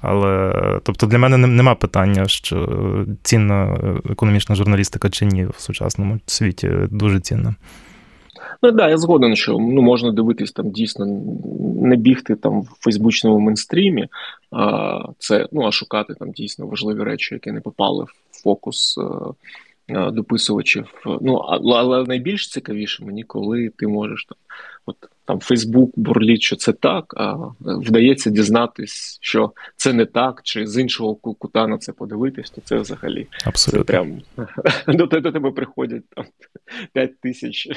Але 0.00 0.52
тобто 0.82 1.06
для 1.06 1.18
мене 1.18 1.36
нема 1.36 1.74
питання, 1.74 2.28
що 2.28 2.68
цінна 3.22 3.76
економічна 4.10 4.54
журналістика 4.54 5.10
чи 5.10 5.24
ні 5.24 5.44
в 5.44 5.54
сучасному 5.60 6.20
світі 6.26 6.70
дуже 6.90 7.20
цінна. 7.20 7.54
Ну 8.62 8.70
да, 8.70 8.88
я 8.88 8.98
згоден, 8.98 9.36
що 9.36 9.52
ну 9.52 9.82
можна 9.82 10.12
дивитись 10.12 10.52
там 10.52 10.70
дійсно 10.70 11.06
не 11.82 11.96
бігти 11.96 12.36
там 12.36 12.60
в 12.60 12.76
фейсбучному 12.80 13.38
мейнстрімі, 13.38 14.08
а 14.50 14.98
це 15.18 15.48
ну 15.52 15.66
а 15.66 15.72
шукати 15.72 16.14
там 16.14 16.32
дійсно 16.32 16.66
важливі 16.66 17.02
речі, 17.02 17.34
які 17.34 17.52
не 17.52 17.60
попали 17.60 18.04
в 18.04 18.42
фокус 18.42 18.98
е, 18.98 19.02
е, 19.88 20.10
дописувачів. 20.10 20.94
Ну 21.20 21.34
але 21.34 22.04
найбільш 22.04 22.48
цікавіше 22.48 23.04
мені, 23.04 23.22
коли 23.22 23.68
ти 23.68 23.86
можеш 23.86 24.24
там, 24.24 24.38
от 24.86 24.96
там 25.24 25.40
Фейсбук 25.40 25.92
бурліть, 25.96 26.42
що 26.42 26.56
це 26.56 26.72
так, 26.72 27.14
а 27.16 27.36
вдається 27.60 28.30
дізнатись, 28.30 29.18
що 29.20 29.52
це 29.76 29.92
не 29.92 30.06
так, 30.06 30.40
чи 30.44 30.66
з 30.66 30.78
іншого 30.78 31.14
кута 31.14 31.66
на 31.66 31.78
це 31.78 31.92
подивитись, 31.92 32.50
то 32.50 32.60
це 32.64 32.76
взагалі 32.76 33.26
Абсолютно. 33.44 33.84
це 33.84 33.92
прям 33.92 34.20
до, 34.96 35.06
до 35.06 35.32
тебе 35.32 35.50
приходять 35.50 36.02
там 36.16 36.24
5 36.92 37.20
тисяч 37.20 37.68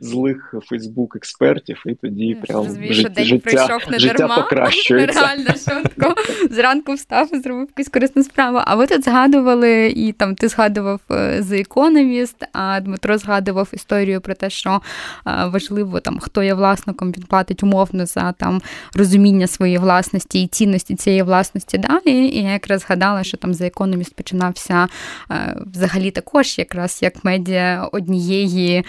злих 0.00 0.54
Фейсбук-експертів, 0.70 1.82
і 1.86 1.94
тоді 1.94 2.34
прям 2.34 2.64
Розумію, 2.64 2.94
життя, 2.94 3.24
життя, 3.24 3.78
не 3.90 3.98
життя 3.98 4.14
дарма. 4.14 4.36
покращується. 4.36 5.20
Реально 5.26 5.50
швидко 5.50 6.14
зранку 6.50 6.92
встав 6.92 7.34
і 7.34 7.38
зробив 7.38 7.68
якусь 7.76 7.88
корисну 7.92 8.22
справу. 8.22 8.58
А 8.64 8.74
ви 8.74 8.86
тут 8.86 9.04
згадували, 9.04 9.86
і 9.86 10.12
там 10.12 10.34
ти 10.34 10.48
згадував 10.48 11.00
е, 11.10 11.40
The 11.40 11.68
Economist, 11.68 12.46
а 12.52 12.80
Дмитро 12.80 13.18
згадував 13.18 13.68
історію 13.72 14.20
про 14.20 14.34
те, 14.34 14.50
що 14.50 14.80
е, 15.26 15.46
важливо 15.46 16.00
там 16.00 16.18
хто 16.18 16.42
є 16.42 16.54
власником, 16.86 17.12
він 17.12 17.24
платить 17.28 17.62
умовно 17.62 18.06
за 18.06 18.32
там 18.32 18.62
розуміння 18.94 19.46
своєї 19.46 19.78
власності 19.78 20.42
і 20.42 20.46
цінності 20.46 20.94
цієї 20.94 21.22
власності 21.22 21.78
далі. 21.78 22.28
І 22.28 22.42
я 22.42 22.52
якраз 22.52 22.80
згадала, 22.80 23.24
що 23.24 23.36
там 23.36 23.52
The 23.52 23.70
Economist 23.70 24.14
починався 24.14 24.88
е, 25.30 25.56
взагалі 25.74 26.10
також, 26.10 26.58
якраз 26.58 26.98
як 27.02 27.24
медіа 27.24 27.88
однієї 27.92 28.84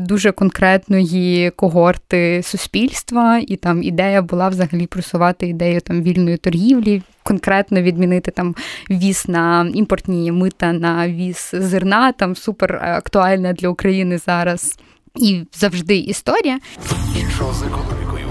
дуже 0.00 0.32
конкретної 0.32 1.50
когорти 1.50 2.42
суспільства, 2.42 3.38
і 3.38 3.56
там 3.56 3.82
ідея 3.82 4.22
була 4.22 4.48
взагалі 4.48 4.86
просувати 4.86 5.48
ідею 5.48 5.80
там 5.80 6.02
вільної 6.02 6.36
торгівлі. 6.36 7.02
Конкретно 7.22 7.82
відмінити 7.82 8.30
там 8.30 8.54
віз 8.90 9.24
на 9.28 9.70
імпортні 9.74 10.32
мита 10.32 10.72
на 10.72 11.08
віз 11.08 11.50
зерна, 11.52 12.12
там 12.12 12.36
супер 12.36 12.80
актуальна 12.82 13.52
для 13.52 13.68
України 13.68 14.18
зараз 14.18 14.78
і 15.20 15.46
завжди 15.52 15.96
історія. 15.96 16.58
Що 17.36 17.52
з 17.52 17.62
економікою? 17.62 18.26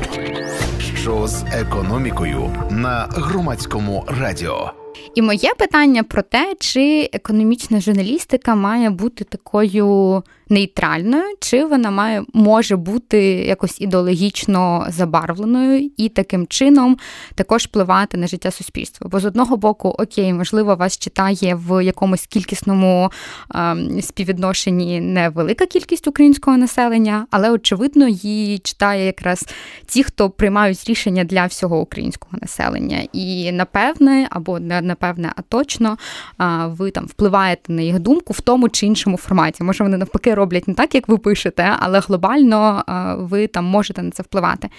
Що 1.02 1.28
з 1.28 1.43
економікою 1.43 2.67
на 2.72 3.08
громадському 3.12 4.04
радіо? 4.08 4.72
І 5.15 5.21
моє 5.21 5.53
питання 5.60 6.03
про 6.03 6.21
те, 6.21 6.56
чи 6.60 7.10
економічна 7.13 7.82
журналістика 7.82 8.56
має 8.56 8.89
бути 8.89 9.23
такою 9.23 10.23
нейтральною, 10.49 11.36
чи 11.39 11.65
вона 11.65 11.91
має 11.91 12.23
може 12.34 12.75
бути 12.75 13.23
якось 13.23 13.82
ідеологічно 13.82 14.86
забарвленою 14.89 15.89
і 15.97 16.10
таким 16.10 16.47
чином 16.47 16.97
також 17.36 17.63
впливати 17.63 18.17
на 18.17 18.27
життя 18.27 18.51
суспільства. 18.51 19.08
Бо 19.10 19.19
з 19.19 19.25
одного 19.25 19.58
боку, 19.58 19.89
окей, 19.89 20.34
можливо, 20.34 20.75
вас 20.75 20.97
читає 20.97 21.56
в 21.56 21.84
якомусь 21.84 22.25
кількісному 22.25 23.12
ем, 23.56 24.01
співвідношенні 24.01 25.01
невелика 25.01 25.65
кількість 25.65 26.08
українського 26.08 26.58
населення, 26.58 27.27
але 27.32 27.51
очевидно 27.51 28.08
її 28.08 28.60
читає 28.60 29.06
якраз 29.06 29.45
ті, 29.86 30.03
хто 30.03 30.29
приймають 30.29 30.89
рішення 30.89 31.23
для 31.23 31.45
всього 31.45 31.82
українського 31.82 32.38
населення. 32.41 33.08
І 33.13 33.51
напевне, 33.51 34.27
або 34.32 34.60
не 34.60 34.82
напевне, 34.84 35.34
а 35.36 35.41
точно 35.41 35.98
ви 36.65 36.91
там 36.91 37.06
впливаєте 37.06 37.74
на 37.74 37.82
їх 37.82 38.00
думку 38.00 38.34
в 38.34 38.41
тому 38.41 38.69
чи 38.69 38.86
іншому 38.86 39.17
форматі. 39.17 39.63
Може, 39.63 39.84
вони 39.84 39.98
навпаки 39.98 40.34
роблять 40.34 40.67
не 40.67 40.74
так, 40.74 40.96
як 40.96 41.08
ви 41.08 41.17
пишете, 41.17 41.76
але 41.80 42.00
глобально 42.00 42.84
ви 43.19 43.48
там 43.48 43.65
можете 43.65 44.04
на 44.04 44.12
це 44.12 44.24
впливати. 44.24 44.69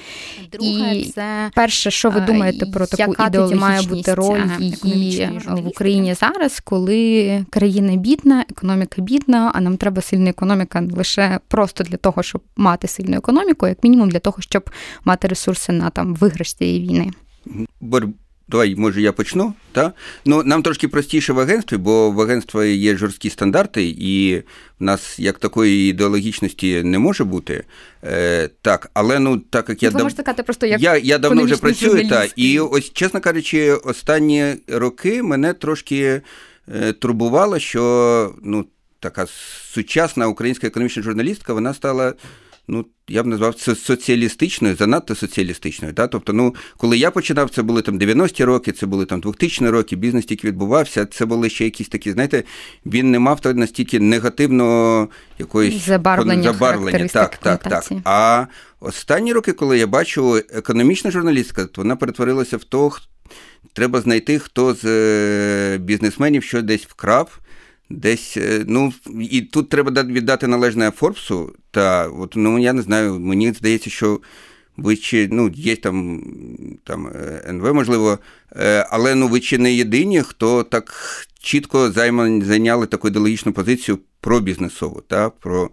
Друге, 0.52 0.96
і 0.96 1.04
це 1.04 1.50
перше, 1.54 1.90
що 1.90 2.10
ви 2.10 2.20
думаєте 2.20 2.66
про 2.66 2.86
таку 2.86 3.10
яка 3.10 3.26
ідеологічність 3.26 3.62
має 3.62 3.82
бути 3.82 4.14
роль 4.14 4.40
її 4.58 5.40
в 5.48 5.66
Україні 5.66 6.14
зараз, 6.14 6.60
коли 6.60 7.44
країна 7.50 7.96
бідна, 7.96 8.44
економіка 8.50 9.02
бідна, 9.02 9.52
а 9.54 9.60
нам 9.60 9.76
треба 9.76 10.02
сильна 10.02 10.30
економіка 10.30 10.82
лише 10.96 11.40
просто 11.48 11.84
для 11.84 11.96
того, 11.96 12.22
щоб 12.22 12.42
мати 12.56 12.88
сильну 12.88 13.16
економіку, 13.16 13.66
як 13.66 13.84
мінімум 13.84 14.10
для 14.10 14.18
того, 14.18 14.36
щоб 14.40 14.70
мати 15.04 15.28
ресурси 15.28 15.72
на 15.72 15.90
там 15.90 16.14
виграш 16.14 16.54
цієї 16.54 16.80
війни. 16.80 17.10
Давай, 18.48 18.76
може, 18.76 19.02
я 19.02 19.12
почну. 19.12 19.54
Та? 19.72 19.92
Ну, 20.24 20.42
Нам 20.42 20.62
трошки 20.62 20.88
простіше 20.88 21.32
в 21.32 21.40
агентстві, 21.40 21.76
бо 21.76 22.10
в 22.10 22.20
агентстві 22.20 22.76
є 22.76 22.96
жорсткі 22.96 23.30
стандарти, 23.30 23.84
і 23.98 24.42
в 24.80 24.84
нас 24.84 25.18
як 25.18 25.38
такої 25.38 25.90
ідеологічності 25.90 26.82
не 26.82 26.98
може 26.98 27.24
бути. 27.24 27.64
Е, 28.04 28.48
Так, 28.62 28.90
але 28.94 29.18
ну 29.18 29.38
так 29.38 29.68
як 29.68 29.82
я 29.82 29.90
дав... 29.90 30.02
можете 30.02 30.22
сказати 30.22 30.42
просто 30.42 30.66
як 30.66 30.80
я, 30.80 30.96
я 30.96 31.18
давно 31.18 31.42
вже 31.42 31.56
працюю, 31.56 32.08
та, 32.08 32.26
і 32.36 32.58
ось, 32.60 32.92
чесно 32.92 33.20
кажучи, 33.20 33.72
останні 33.72 34.54
роки 34.68 35.22
мене 35.22 35.52
трошки 35.52 36.22
е, 36.74 36.92
турбувало, 36.92 37.58
що 37.58 38.34
ну, 38.42 38.66
така 39.00 39.26
сучасна 39.72 40.28
українська 40.28 40.66
економічна 40.66 41.02
журналістка 41.02 41.54
вона 41.54 41.74
стала 41.74 42.14
ну, 42.68 42.86
я 43.08 43.22
б 43.22 43.26
назвав 43.26 43.54
це 43.54 43.74
соціалістичною, 43.74 44.76
занадто 44.76 45.14
соціалістичною. 45.14 45.94
Да? 45.94 46.06
Тобто, 46.06 46.32
ну, 46.32 46.54
коли 46.76 46.98
я 46.98 47.10
починав, 47.10 47.50
це 47.50 47.62
були 47.62 47.82
там 47.82 47.98
90-ті 47.98 48.44
роки, 48.44 48.72
це 48.72 48.86
були 48.86 49.06
там 49.06 49.20
2000 49.20 49.70
роки, 49.70 49.96
бізнес 49.96 50.24
тільки 50.24 50.48
відбувався, 50.48 51.06
це 51.06 51.26
були 51.26 51.50
ще 51.50 51.64
якісь 51.64 51.88
такі, 51.88 52.12
знаєте, 52.12 52.42
він 52.86 53.10
не 53.10 53.18
мав 53.18 53.40
настільки 53.44 54.00
негативно 54.00 55.08
якоїсь 55.38 55.86
забарвлення. 55.86 56.42
забарвлення. 56.42 57.08
Так, 57.08 57.36
так, 57.36 57.62
так. 57.62 57.84
А 58.04 58.46
останні 58.80 59.32
роки, 59.32 59.52
коли 59.52 59.78
я 59.78 59.86
бачу 59.86 60.36
економічна 60.36 61.10
журналістика, 61.10 61.64
то 61.64 61.82
вона 61.82 61.96
перетворилася 61.96 62.56
в 62.56 62.64
то, 62.64 62.92
треба 63.72 64.00
знайти, 64.00 64.38
хто 64.38 64.74
з 64.74 64.84
е, 64.84 65.78
бізнесменів 65.78 66.42
що 66.42 66.62
десь 66.62 66.86
вкрав. 66.86 67.38
Десь, 67.90 68.36
е, 68.36 68.64
ну, 68.66 68.92
і 69.30 69.40
тут 69.42 69.68
треба 69.68 70.02
віддати 70.02 70.46
належне 70.46 70.90
Форбсу, 70.90 71.52
та 71.70 72.08
от, 72.08 72.32
ну, 72.36 72.58
я 72.58 72.72
не 72.72 72.82
знаю, 72.82 73.20
мені 73.20 73.52
здається, 73.52 73.90
що 73.90 74.20
ви 74.76 74.96
чи, 74.96 75.28
ну, 75.32 75.50
є 75.54 75.76
там 75.76 76.22
там 76.84 77.06
е, 77.06 77.44
НВ, 77.48 77.74
можливо, 77.74 78.18
е, 78.56 78.86
але 78.90 79.14
ну, 79.14 79.28
ви 79.28 79.40
чи 79.40 79.58
не 79.58 79.72
єдині, 79.72 80.22
хто 80.22 80.62
так 80.62 80.94
чітко 81.40 81.90
зайняли 81.90 82.86
таку 82.86 83.08
ідеологічну 83.08 83.52
позицію 83.52 83.98
про 84.20 84.40
бізнесову, 84.40 85.02
та, 85.08 85.30
про. 85.30 85.70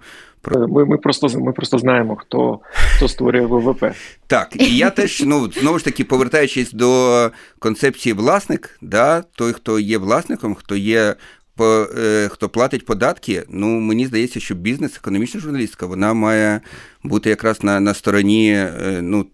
Ми 0.51 0.85
ми, 0.85 0.97
просто 0.97 1.39
ми 1.39 1.51
просто 1.51 1.77
знаємо, 1.77 2.15
хто 2.15 2.59
хто 2.95 3.07
створює 3.07 3.45
ВВП. 3.45 3.83
Так, 4.27 4.55
і 4.55 4.77
я 4.77 4.89
теж 4.89 5.23
ну 5.25 5.51
знову 5.51 5.79
ж 5.79 5.85
таки 5.85 6.03
повертаючись 6.03 6.71
до 6.71 7.31
концепції 7.59 8.13
власник, 8.13 8.77
да, 8.81 9.21
той, 9.21 9.53
хто 9.53 9.79
є 9.79 9.97
власником, 9.97 10.55
хто 10.55 10.75
є 10.75 11.15
по, 11.61 11.87
е, 11.97 12.29
хто 12.31 12.49
платить 12.49 12.85
податки, 12.85 13.43
ну 13.49 13.67
мені 13.67 14.05
здається, 14.05 14.39
що 14.39 14.55
бізнес, 14.55 14.97
економічна 14.97 15.39
журналістика, 15.39 15.85
вона 15.85 16.13
має 16.13 16.61
бути 17.03 17.29
якраз 17.29 17.63
на 17.63 17.79
на 17.79 17.93
стороні 17.93 18.53
е, 18.53 18.99
ну, 19.01 19.25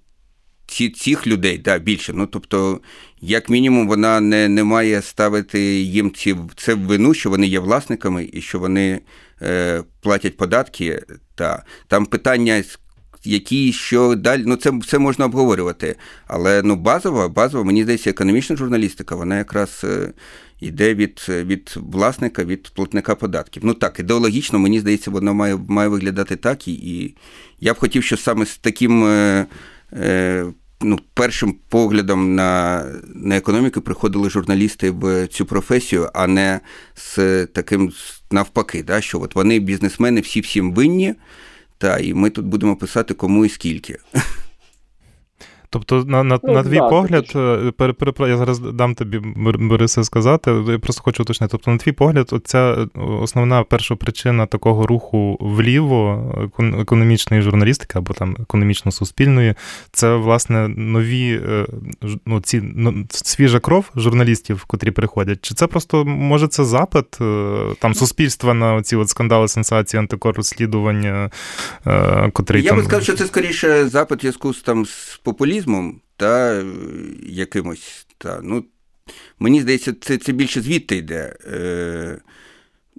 ці, 0.65 0.89
цих 0.89 1.27
людей 1.27 1.57
да, 1.57 1.79
більше. 1.79 2.13
Ну, 2.13 2.27
Тобто, 2.27 2.79
як 3.21 3.49
мінімум, 3.49 3.87
вона 3.87 4.19
не 4.19 4.49
не 4.49 4.63
має 4.63 5.01
ставити 5.01 5.59
їм 5.81 6.11
ці, 6.11 6.35
це 6.55 6.73
в 6.73 6.79
вину, 6.79 7.13
що 7.13 7.29
вони 7.29 7.47
є 7.47 7.59
власниками 7.59 8.29
і 8.33 8.41
що 8.41 8.59
вони 8.59 8.99
е, 9.41 9.83
платять 10.01 10.37
податки. 10.37 11.01
Та. 11.35 11.63
Там 11.87 12.05
питання. 12.05 12.63
Які 13.23 13.73
що 13.73 14.15
далі, 14.15 14.43
ну 14.45 14.55
це 14.55 14.71
це 14.87 14.99
можна 14.99 15.25
обговорювати. 15.25 15.95
Але 16.27 16.61
ну 16.63 16.75
базова, 16.75 17.27
базова, 17.27 17.63
мені 17.63 17.83
здається, 17.83 18.09
економічна 18.09 18.55
журналістика, 18.55 19.15
вона 19.15 19.37
якраз 19.37 19.81
е, 19.83 20.13
йде 20.59 20.93
від 20.93 21.25
від 21.29 21.73
власника, 21.75 22.43
від 22.43 22.69
платника 22.69 23.15
податків. 23.15 23.65
Ну 23.65 23.73
так, 23.73 23.99
ідеологічно, 23.99 24.59
мені 24.59 24.79
здається, 24.79 25.11
воно 25.11 25.33
має 25.33 25.57
має 25.67 25.89
виглядати 25.89 26.35
так. 26.35 26.67
І, 26.67 26.73
і 26.73 27.15
я 27.59 27.73
б 27.73 27.77
хотів, 27.77 28.03
що 28.03 28.17
саме 28.17 28.45
з 28.45 28.57
таким 28.57 29.05
е, 29.05 29.45
е, 29.93 30.45
ну, 30.81 30.99
першим 31.13 31.55
поглядом 31.69 32.35
на 32.35 32.83
на 33.15 33.37
економіку 33.37 33.81
приходили 33.81 34.29
журналісти 34.29 34.91
в 34.91 35.27
цю 35.27 35.45
професію, 35.45 36.09
а 36.13 36.27
не 36.27 36.59
з 36.95 37.45
таким 37.45 37.91
навпаки, 38.31 38.83
да, 38.83 39.01
що 39.01 39.21
от 39.21 39.35
вони 39.35 39.59
бізнесмени 39.59 40.21
всі 40.21 40.41
всім 40.41 40.73
винні, 40.73 41.15
та, 41.77 41.97
і 41.97 42.13
ми 42.13 42.29
тут 42.29 42.45
будемо 42.45 42.75
писати 42.75 43.13
кому 43.13 43.45
і 43.45 43.49
скільки. 43.49 43.97
Тобто, 45.85 46.11
на 46.11 46.23
на, 46.23 46.39
ну, 46.43 46.53
на 46.53 46.63
твій 46.63 46.77
да, 46.77 46.89
погляд, 46.89 47.31
е, 47.35 47.71
пер, 47.77 47.93
пер, 47.93 48.13
я 48.29 48.37
зараз 48.37 48.59
дам 48.59 48.95
тобі 48.95 49.19
Борисе 49.59 50.03
сказати. 50.03 50.51
Я 50.67 50.79
просто 50.79 51.01
хочу 51.03 51.23
уточнити. 51.23 51.51
Тобто, 51.51 51.71
на 51.71 51.77
твій 51.77 51.91
погляд, 51.91 52.29
оця 52.31 52.87
основна 53.21 53.63
перша 53.63 53.95
причина 53.95 54.45
такого 54.45 54.87
руху 54.87 55.37
вліво 55.41 56.31
економічної 56.59 57.41
журналістики 57.41 57.99
або 57.99 58.13
там 58.13 58.35
економічно-суспільної, 58.39 59.55
це 59.91 60.15
власне 60.15 60.67
нові 60.67 61.41
е, 61.49 61.65
ну, 62.25 62.41
ці 62.41 62.61
ну, 62.75 63.05
свіжа 63.09 63.59
кров 63.59 63.91
журналістів, 63.95 64.63
котрі 64.67 64.91
приходять. 64.91 65.39
Чи 65.41 65.55
це 65.55 65.67
просто 65.67 66.05
може 66.05 66.47
це 66.47 66.65
запит 66.65 67.21
е, 67.21 67.75
там 67.79 67.93
суспільства 67.93 68.53
на 68.53 68.81
ці 68.81 68.95
от 68.95 69.09
скандали, 69.09 69.47
сенсації, 69.47 69.99
антикоррозслідування, 69.99 71.29
котрий 72.33 72.63
я 72.63 72.69
там... 72.69 72.77
би 72.77 72.83
сказав, 72.83 73.03
що 73.03 73.13
це 73.13 73.25
скоріше 73.25 73.87
запит 73.87 74.19
зв'язку 74.19 74.53
з 74.53 74.61
там 74.61 74.85
з 74.85 75.19
популізмом 75.23 75.66
популізмом 75.67 76.01
та 76.17 76.63
якимось. 77.25 78.07
Та, 78.17 78.39
ну, 78.43 78.63
Мені 79.39 79.61
здається, 79.61 79.93
це 80.01 80.17
це 80.17 80.31
більше 80.31 80.61
звідти 80.61 80.95
йде. 80.95 81.35
Е, 81.53 82.17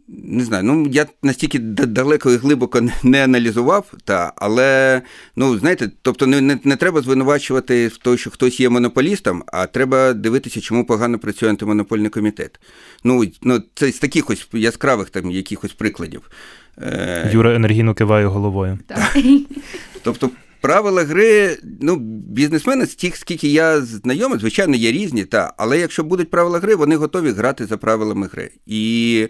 не 0.09 0.45
знаю, 0.45 0.65
ну 0.65 0.87
я 0.91 1.07
настільки 1.23 1.59
далеко 1.59 2.33
і 2.33 2.37
глибоко 2.37 2.81
не 3.03 3.25
аналізував, 3.25 3.93
та, 4.05 4.33
але 4.37 5.03
ну 5.37 5.59
знаєте, 5.59 5.91
тобто 6.03 6.27
не, 6.27 6.41
не 6.41 6.59
не, 6.65 6.77
треба 6.77 7.01
звинувачувати 7.01 7.89
в 7.89 7.97
тому, 7.97 8.17
що 8.17 8.31
хтось 8.31 8.61
є 8.61 8.69
монополістом, 8.69 9.45
а 9.47 9.67
треба 9.67 10.13
дивитися, 10.13 10.61
чому 10.61 10.87
погано 10.87 11.19
працює 11.19 11.49
антимонопольний 11.49 12.11
комітет. 12.11 12.61
Ну, 13.05 13.25
ну 13.43 13.63
це 13.75 13.93
з 13.93 13.99
таких 13.99 14.31
ось 14.31 14.49
яскравих 14.53 15.11
там 15.11 15.31
якихось 15.31 15.73
прикладів. 15.73 16.31
Е, 16.79 17.31
Юра 17.33 17.55
енергійно 17.55 17.95
киває 17.95 18.27
головою. 18.27 18.79
Так. 18.87 19.17
Тобто. 20.03 20.31
Правила 20.61 21.05
гри, 21.05 21.59
ну, 21.81 21.97
бізнесмени, 22.29 22.87
стільки, 22.87 23.17
скільки 23.17 23.49
я 23.49 23.81
знайомий, 23.81 24.39
звичайно, 24.39 24.77
є 24.77 24.93
різні, 24.93 25.25
та, 25.25 25.55
але 25.57 25.79
якщо 25.79 26.05
будуть 26.05 26.31
правила 26.31 26.59
гри, 26.59 26.75
вони 26.75 26.97
готові 26.97 27.31
грати 27.31 27.67
за 27.67 27.77
правилами 27.77 28.27
гри. 28.27 28.51
І 28.67 29.29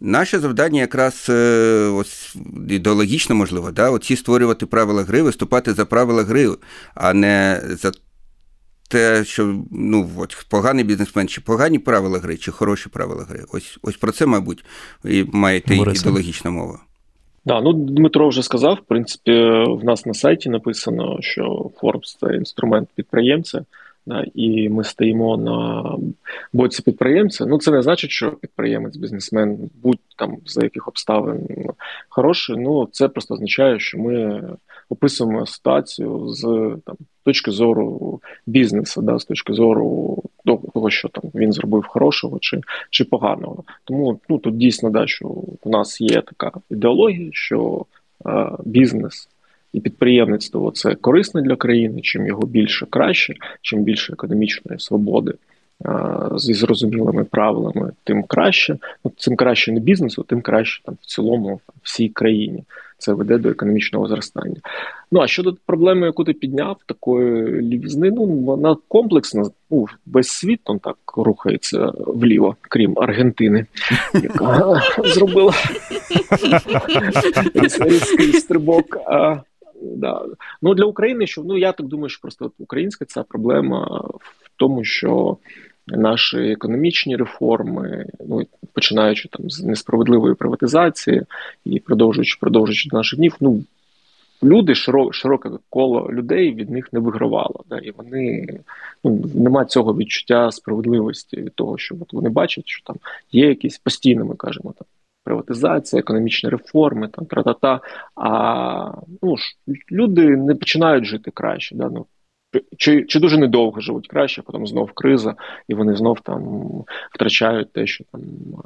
Наше 0.00 0.38
завдання 0.38 0.80
якраз 0.80 1.26
е, 1.28 1.90
ось 1.94 2.36
ідеологічно 2.68 3.34
можливо, 3.34 3.70
да, 3.70 3.90
оці 3.90 4.16
створювати 4.16 4.66
правила 4.66 5.02
гри, 5.02 5.22
виступати 5.22 5.74
за 5.74 5.84
правила 5.84 6.22
гри, 6.22 6.50
а 6.94 7.14
не 7.14 7.62
за 7.82 7.92
те, 8.88 9.24
що 9.24 9.64
ну, 9.70 10.10
от, 10.16 10.46
поганий 10.48 10.84
бізнесмен, 10.84 11.28
чи 11.28 11.40
погані 11.40 11.78
правила 11.78 12.18
гри, 12.18 12.36
чи 12.36 12.52
хороші 12.52 12.88
правила 12.88 13.24
гри. 13.24 13.44
Ось 13.52 13.78
ось 13.82 13.96
про 13.96 14.12
це, 14.12 14.26
мабуть, 14.26 14.64
і 15.04 15.24
має 15.32 15.58
йти 15.58 15.76
ідеологічна 15.76 16.50
мова. 16.50 16.80
Да, 17.46 17.60
ну 17.60 17.72
Дмитро 17.72 18.28
вже 18.28 18.42
сказав. 18.42 18.74
В 18.74 18.88
принципі, 18.88 19.32
в 19.68 19.84
нас 19.84 20.06
на 20.06 20.14
сайті 20.14 20.50
написано, 20.50 21.16
що 21.20 21.70
Forbes– 21.82 22.18
це 22.20 22.36
інструмент 22.36 22.88
підприємця. 22.94 23.64
Да, 24.06 24.24
і 24.34 24.68
ми 24.68 24.84
стоїмо 24.84 25.36
на 25.36 25.84
боці 26.52 26.82
підприємця. 26.82 27.46
Ну 27.46 27.58
це 27.58 27.70
не 27.70 27.82
значить, 27.82 28.10
що 28.10 28.32
підприємець, 28.32 28.96
бізнесмен, 28.96 29.70
будь 29.82 29.98
там 30.16 30.36
за 30.46 30.62
яких 30.62 30.88
обставин 30.88 31.48
хороший. 32.08 32.56
Ну 32.58 32.88
це 32.92 33.08
просто 33.08 33.34
означає, 33.34 33.80
що 33.80 33.98
ми 33.98 34.42
описуємо 34.88 35.46
ситуацію 35.46 36.28
з 36.28 36.42
там 36.86 36.96
точки 37.24 37.50
зору 37.50 38.20
бізнесу, 38.46 39.02
да, 39.02 39.18
з 39.18 39.24
точки 39.24 39.52
зору 39.52 40.22
того, 40.46 40.90
що 40.90 41.08
там 41.08 41.30
він 41.34 41.52
зробив 41.52 41.84
хорошого 41.86 42.38
чи 42.40 42.60
чи 42.90 43.04
поганого. 43.04 43.64
Тому 43.84 44.20
ну 44.28 44.38
тут 44.38 44.56
дійсно 44.56 44.90
да, 44.90 45.06
що 45.06 45.26
у 45.62 45.70
нас 45.70 46.00
є 46.00 46.22
така 46.22 46.52
ідеологія, 46.70 47.28
що 47.32 47.84
е, 48.26 48.50
бізнес 48.64 49.28
і 49.72 49.80
підприємництво 49.80 50.70
це 50.70 50.94
корисно 50.94 51.40
для 51.40 51.56
країни. 51.56 52.00
Чим 52.00 52.26
його 52.26 52.46
більше 52.46 52.86
краще, 52.86 53.34
чим 53.62 53.82
більше 53.82 54.12
економічної 54.12 54.80
свободи 54.80 55.34
зі 56.36 56.54
зрозумілими 56.54 57.24
правилами, 57.24 57.92
тим 58.04 58.22
краще. 58.22 58.78
Ну 59.04 59.12
цим 59.16 59.36
краще 59.36 59.72
не 59.72 59.80
бізнесу, 59.80 60.22
тим 60.22 60.40
краще 60.40 60.82
там 60.84 60.96
в 61.00 61.06
цілому 61.06 61.60
всій 61.82 62.08
країні. 62.08 62.64
Це 62.98 63.12
веде 63.12 63.38
до 63.38 63.48
економічного 63.48 64.08
зростання. 64.08 64.56
Ну 65.12 65.20
а 65.20 65.26
щодо 65.26 65.56
проблеми, 65.66 66.06
яку 66.06 66.24
ти 66.24 66.32
підняв, 66.32 66.76
такої 66.86 67.60
лівізни, 67.62 68.10
ну 68.10 68.26
вона 68.26 68.76
комплексна. 68.88 69.44
Ну, 69.70 69.86
весь 70.06 70.28
світ 70.28 70.60
он 70.64 70.78
так 70.78 70.96
рухається 71.16 71.92
вліво, 71.96 72.56
крім 72.60 72.98
Аргентини, 72.98 73.66
яка 74.14 74.82
зробила 75.04 75.52
різкий 77.84 78.32
стрибок. 78.32 78.96
Да. 79.82 80.24
Ну 80.62 80.74
для 80.74 80.84
України, 80.84 81.26
що 81.26 81.42
ну 81.42 81.58
я 81.58 81.72
так 81.72 81.86
думаю, 81.86 82.08
що 82.08 82.20
просто 82.22 82.50
українська 82.58 83.04
ця 83.04 83.22
проблема 83.22 83.84
в 84.20 84.50
тому, 84.56 84.84
що 84.84 85.36
наші 85.86 86.38
економічні 86.38 87.16
реформи, 87.16 88.06
ну 88.28 88.42
починаючи 88.72 89.28
там 89.28 89.50
з 89.50 89.64
несправедливої 89.64 90.34
приватизації 90.34 91.22
і 91.64 91.80
продовжуючи 91.80 92.38
продовжуючи 92.40 92.88
до 92.88 92.96
наших 92.96 93.18
днів, 93.18 93.36
ну 93.40 93.64
люди 94.42 94.74
широке, 95.10 95.50
коло 95.70 96.08
людей 96.12 96.54
від 96.54 96.70
них 96.70 96.92
не 96.92 97.00
вигравало. 97.00 97.64
Да, 97.68 97.78
І 97.78 97.90
вони 97.90 98.46
ну 99.04 99.24
нема 99.34 99.64
цього 99.64 99.96
відчуття 99.96 100.50
справедливості 100.52 101.36
від 101.36 101.54
того, 101.54 101.78
що 101.78 101.94
от 102.00 102.12
вони 102.12 102.28
бачать, 102.28 102.68
що 102.68 102.84
там 102.84 102.96
є 103.32 103.48
якісь 103.48 103.78
постійно, 103.78 104.24
ми 104.24 104.34
кажемо 104.34 104.74
там 104.78 104.86
приватизація, 105.24 106.00
економічні 106.00 106.50
реформи, 106.50 107.08
там 107.08 107.26
тра-та-та. 107.26 107.80
А 108.14 108.92
ну 109.22 109.36
ж 109.36 109.56
люди 109.92 110.28
не 110.28 110.54
починають 110.54 111.04
жити 111.04 111.30
краще. 111.30 111.74
Да? 111.74 111.88
Ну, 111.88 112.06
чи 112.76 113.04
чи 113.04 113.20
дуже 113.20 113.38
недовго 113.38 113.80
живуть 113.80 114.08
краще, 114.08 114.42
потім 114.42 114.66
знов 114.66 114.92
криза, 114.92 115.34
і 115.68 115.74
вони 115.74 115.96
знов 115.96 116.20
там 116.20 116.70
втрачають 117.10 117.72
те, 117.72 117.86
що 117.86 118.04
там 118.12 118.20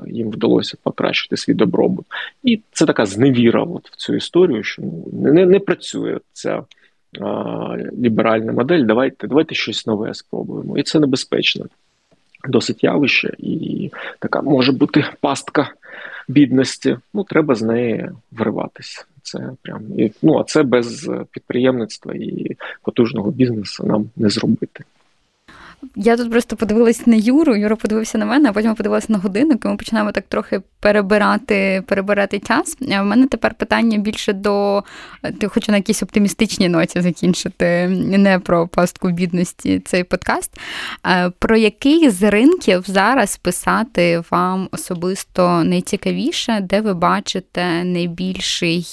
їм 0.06 0.30
вдалося 0.30 0.76
покращити 0.82 1.36
свій 1.36 1.54
добробут. 1.54 2.06
І 2.42 2.60
це 2.72 2.86
така 2.86 3.06
зневіра 3.06 3.62
от 3.62 3.90
в 3.90 3.96
цю 3.96 4.14
історію, 4.14 4.62
що 4.62 4.82
ну, 4.82 5.32
не 5.32 5.46
не 5.46 5.60
працює 5.60 6.18
ця 6.32 6.62
а, 7.20 7.76
ліберальна 8.02 8.52
модель. 8.52 8.84
Давайте 8.84 9.28
давайте 9.28 9.54
щось 9.54 9.86
нове 9.86 10.14
спробуємо. 10.14 10.78
І 10.78 10.82
це 10.82 11.00
небезпечно. 11.00 11.66
Досить 12.48 12.84
явище, 12.84 13.34
і 13.38 13.90
така 14.18 14.42
може 14.42 14.72
бути 14.72 15.04
пастка 15.20 15.70
бідності, 16.28 16.96
ну 17.14 17.24
треба 17.24 17.54
з 17.54 17.62
неї 17.62 18.10
вириватися. 18.32 19.04
Це 19.22 19.50
прям 19.62 20.00
і 20.00 20.12
ну 20.22 20.38
а 20.38 20.44
це 20.44 20.62
без 20.62 21.10
підприємництва 21.30 22.14
і 22.14 22.56
потужного 22.82 23.30
бізнесу 23.30 23.86
нам 23.86 24.10
не 24.16 24.28
зробити. 24.28 24.84
Я 25.96 26.16
тут 26.16 26.30
просто 26.30 26.56
подивилась 26.56 27.06
на 27.06 27.16
Юру, 27.16 27.56
Юра 27.56 27.76
подивився 27.76 28.18
на 28.18 28.26
мене, 28.26 28.48
а 28.48 28.52
потім 28.52 28.74
подивилася 28.74 29.12
на 29.12 29.18
годинник, 29.18 29.64
і 29.64 29.68
ми 29.68 29.76
починаємо 29.76 30.12
так 30.12 30.24
трохи 30.28 30.60
перебирати 30.80 31.82
перебирати 31.86 32.38
час. 32.38 32.76
А 32.92 33.02
в 33.02 33.06
мене 33.06 33.26
тепер 33.26 33.54
питання 33.54 33.98
більше 33.98 34.32
до 34.32 34.84
ти 35.40 35.48
хочу 35.48 35.72
на 35.72 35.78
якійсь 35.78 36.02
оптимістичній 36.02 36.68
ноті 36.68 37.00
закінчити, 37.00 37.88
не 37.88 38.38
про 38.38 38.68
пастку 38.68 39.10
бідності 39.10 39.80
цей 39.80 40.04
подкаст. 40.04 40.60
Про 41.38 41.56
який 41.56 42.10
з 42.10 42.30
ринків 42.30 42.84
зараз 42.86 43.36
писати 43.36 44.22
вам 44.30 44.68
особисто 44.72 45.64
найцікавіше, 45.64 46.60
де 46.60 46.80
ви 46.80 46.94
бачите 46.94 47.84
найбільший 47.84 48.86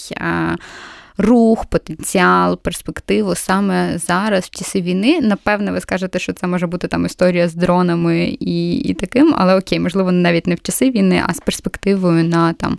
рух, 1.18 1.66
потенціал, 1.66 2.60
перспективу 2.62 3.36
саме 3.36 3.98
зараз, 3.98 4.44
в 4.44 4.50
часи 4.50 4.82
війни. 4.82 5.22
Напевне, 5.22 5.72
ви 5.72 5.82
скажете, 5.82 6.20
що 6.20 6.34
це 6.34 6.48
може 6.48 6.68
бути 6.68 6.88
там 6.88 7.06
історія 7.06 7.48
з 7.48 7.56
дронами 7.56 8.38
і 8.40 8.78
і 8.78 8.94
таким, 8.94 9.34
але 9.38 9.56
окей, 9.56 9.80
можливо, 9.80 10.12
навіть 10.12 10.48
не 10.48 10.56
в 10.56 10.62
часи 10.62 10.92
війни, 10.92 11.24
а 11.28 11.34
з 11.34 11.40
перспективою 11.40 12.24
на 12.24 12.54
там 12.54 12.78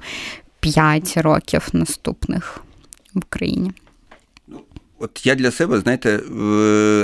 5 0.60 1.16
років 1.16 1.68
наступних 1.72 2.60
в 3.14 3.18
Україні. 3.18 3.72
Ну, 4.48 4.60
от 4.98 5.26
я 5.26 5.34
для 5.34 5.50
себе, 5.50 5.80
знаєте, 5.80 6.20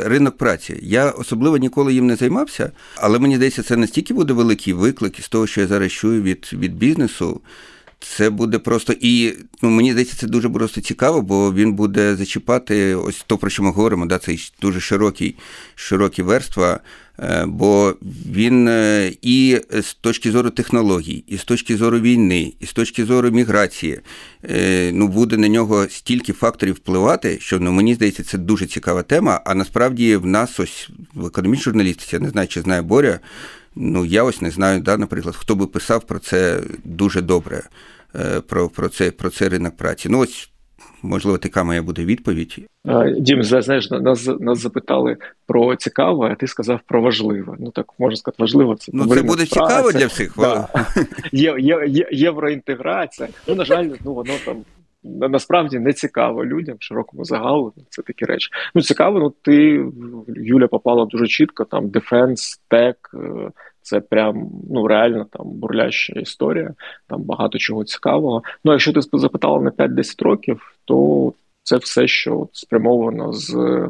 ринок 0.05 0.37
праці. 0.37 0.79
Я 0.83 1.11
особливо 1.11 1.57
ніколи 1.57 1.95
їм 1.95 2.07
не 2.07 2.17
займався, 2.17 2.73
але 2.97 3.19
мені 3.19 3.37
здається, 3.37 3.63
це 3.63 3.77
настільки 3.77 4.15
буде 4.15 4.33
великий 4.33 4.73
виклик 4.73 5.19
із 5.19 5.29
того, 5.29 5.47
що 5.47 5.61
я 5.61 5.67
зараз 5.67 5.93
чую 5.93 6.23
від, 6.23 6.51
від 6.53 6.77
бізнесу. 6.77 7.41
Це 8.07 8.31
буде 8.31 8.59
просто 8.59 8.95
і 9.01 9.35
ну 9.63 9.71
мені 9.71 9.93
здається, 9.93 10.17
це 10.17 10.27
дуже 10.27 10.49
просто 10.49 10.81
цікаво, 10.81 11.23
бо 11.23 11.53
він 11.53 11.73
буде 11.73 12.17
зачіпати 12.17 12.95
ось 12.95 13.25
то, 13.27 13.39
про 13.39 13.51
що 13.51 13.63
ми 13.63 13.71
говоримо. 13.71 14.07
Да, 14.07 14.19
Це 14.19 14.37
дуже 14.61 14.81
широкий, 14.81 15.37
широкі 15.75 16.23
верства, 16.23 16.81
е, 17.19 17.45
бо 17.47 17.95
він 18.33 18.69
е, 18.69 19.13
і 19.23 19.61
з 19.83 19.95
точки 19.95 20.31
зору 20.31 20.51
технологій, 20.51 21.25
і 21.27 21.37
з 21.37 21.45
точки 21.45 21.77
зору 21.77 22.01
війни, 22.01 22.53
і 22.61 22.67
з 22.67 22.73
точки 22.73 23.05
зору 23.05 23.31
міграції, 23.31 24.01
е, 24.51 24.91
ну 24.93 25.09
буде 25.09 25.37
на 25.37 25.49
нього 25.49 25.89
стільки 25.89 26.33
факторів 26.33 26.75
впливати, 26.75 27.39
що 27.41 27.61
ну 27.61 27.73
мені 27.73 27.95
здається, 27.95 28.23
це 28.23 28.39
дуже 28.39 28.67
цікава 28.67 29.03
тема. 29.03 29.41
А 29.45 29.55
насправді 29.55 30.17
в 30.17 30.27
нас 30.27 30.61
ось 30.61 30.91
в 31.15 31.27
економічній 31.27 31.65
журналістиці, 31.65 32.17
я 32.17 32.21
не 32.21 32.31
знаю, 32.31 32.49
чи 32.49 32.61
знає 32.61 32.83
Боря. 32.83 33.21
Ну, 33.77 34.05
я 34.05 34.23
ось 34.23 34.41
не 34.41 34.51
знаю, 34.51 34.81
да, 34.81 34.97
наприклад, 34.97 35.37
хто 35.37 35.55
би 35.55 35.67
писав 35.67 36.05
про 36.05 36.19
це 36.19 36.61
дуже 36.85 37.23
добре, 37.23 37.63
про 38.49 38.69
про, 38.69 38.89
це 38.89 39.11
про 39.11 39.31
це 39.31 39.49
ринок 39.49 39.77
праці. 39.77 40.09
Ну, 40.09 40.19
ось, 40.19 40.51
можливо, 41.03 41.39
така 41.39 41.65
моя 41.65 41.83
буде 41.83 42.05
відповідь. 42.05 42.67
Дім, 43.17 43.43
знаєш, 43.43 43.91
нас 43.91 44.31
нас 44.41 44.59
запитали 44.59 45.17
про 45.47 45.77
цікаве, 45.77 46.29
а 46.33 46.35
ти 46.35 46.47
сказав 46.47 46.81
про 46.87 47.03
важливе. 47.03 47.57
Ну 47.59 47.71
так 47.71 47.87
можна 47.99 48.17
сказати, 48.17 48.43
важливо 48.43 48.75
це. 48.75 48.93
Ну, 48.95 49.07
це 49.07 49.23
буде 49.23 49.47
праця. 49.47 49.55
цікаво 49.55 49.93
для 49.93 50.07
всіх. 50.07 50.35
Да. 50.39 50.69
Є, 51.33 51.57
є, 51.59 51.85
є, 51.87 52.09
Євроінтеграція. 52.13 53.29
Ну, 53.49 53.55
на 53.55 53.65
жаль, 53.65 53.89
ну 54.05 54.15
воно 54.15 54.33
там. 54.45 54.57
Насправді 55.07 55.79
не 55.79 55.93
цікаво 55.93 56.45
людям, 56.45 56.77
широкому 56.81 57.25
загалу. 57.25 57.73
Це 57.89 58.03
такі 58.03 58.25
речі. 58.25 58.51
Ну 58.75 58.83
цікаво, 58.83 59.19
ну 59.19 59.35
ти 59.43 59.85
Юля 60.29 60.67
попала 60.67 61.05
дуже 61.05 61.27
чітко. 61.27 61.65
Там 61.65 61.89
defense, 61.89 62.61
tech, 62.69 63.11
це 63.85 64.01
прям 64.01 64.51
ну 64.71 64.87
реально 64.87 65.27
там 65.31 65.51
бурляща 65.51 66.13
історія. 66.13 66.75
Там 67.07 67.23
багато 67.23 67.59
чого 67.59 67.85
цікавого. 67.85 68.43
Ну 68.65 68.73
якщо 68.73 68.93
ти 68.93 69.01
запитала 69.13 69.61
на 69.61 69.71
5-10 69.71 70.25
років, 70.25 70.75
то 70.85 71.33
це 71.63 71.77
все, 71.77 72.09
що 72.09 72.49
спрямовано 72.53 73.33
з 73.33 73.81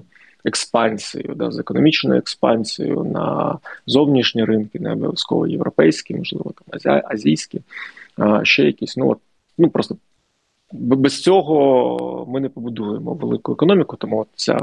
експансією, 0.45 1.35
да, 1.35 1.51
з 1.51 1.59
економічною 1.59 2.19
експансією 2.19 3.05
на 3.05 3.59
зовнішні 3.87 4.45
ринки, 4.45 4.81
не 4.81 4.93
обов'язково 4.93 5.47
європейські, 5.47 6.15
можливо, 6.15 6.53
там 6.53 7.03
азійські. 7.05 7.61
ще 8.43 8.65
якісь. 8.65 8.97
Ну, 8.97 9.11
от 9.11 9.19
ну 9.59 9.71
просто 9.71 9.97
без 10.73 11.23
цього 11.23 12.27
ми 12.29 12.41
не 12.41 12.49
побудуємо 12.49 13.15
велику 13.15 13.53
економіку, 13.53 13.97
тому 13.97 14.27
ця 14.37 14.59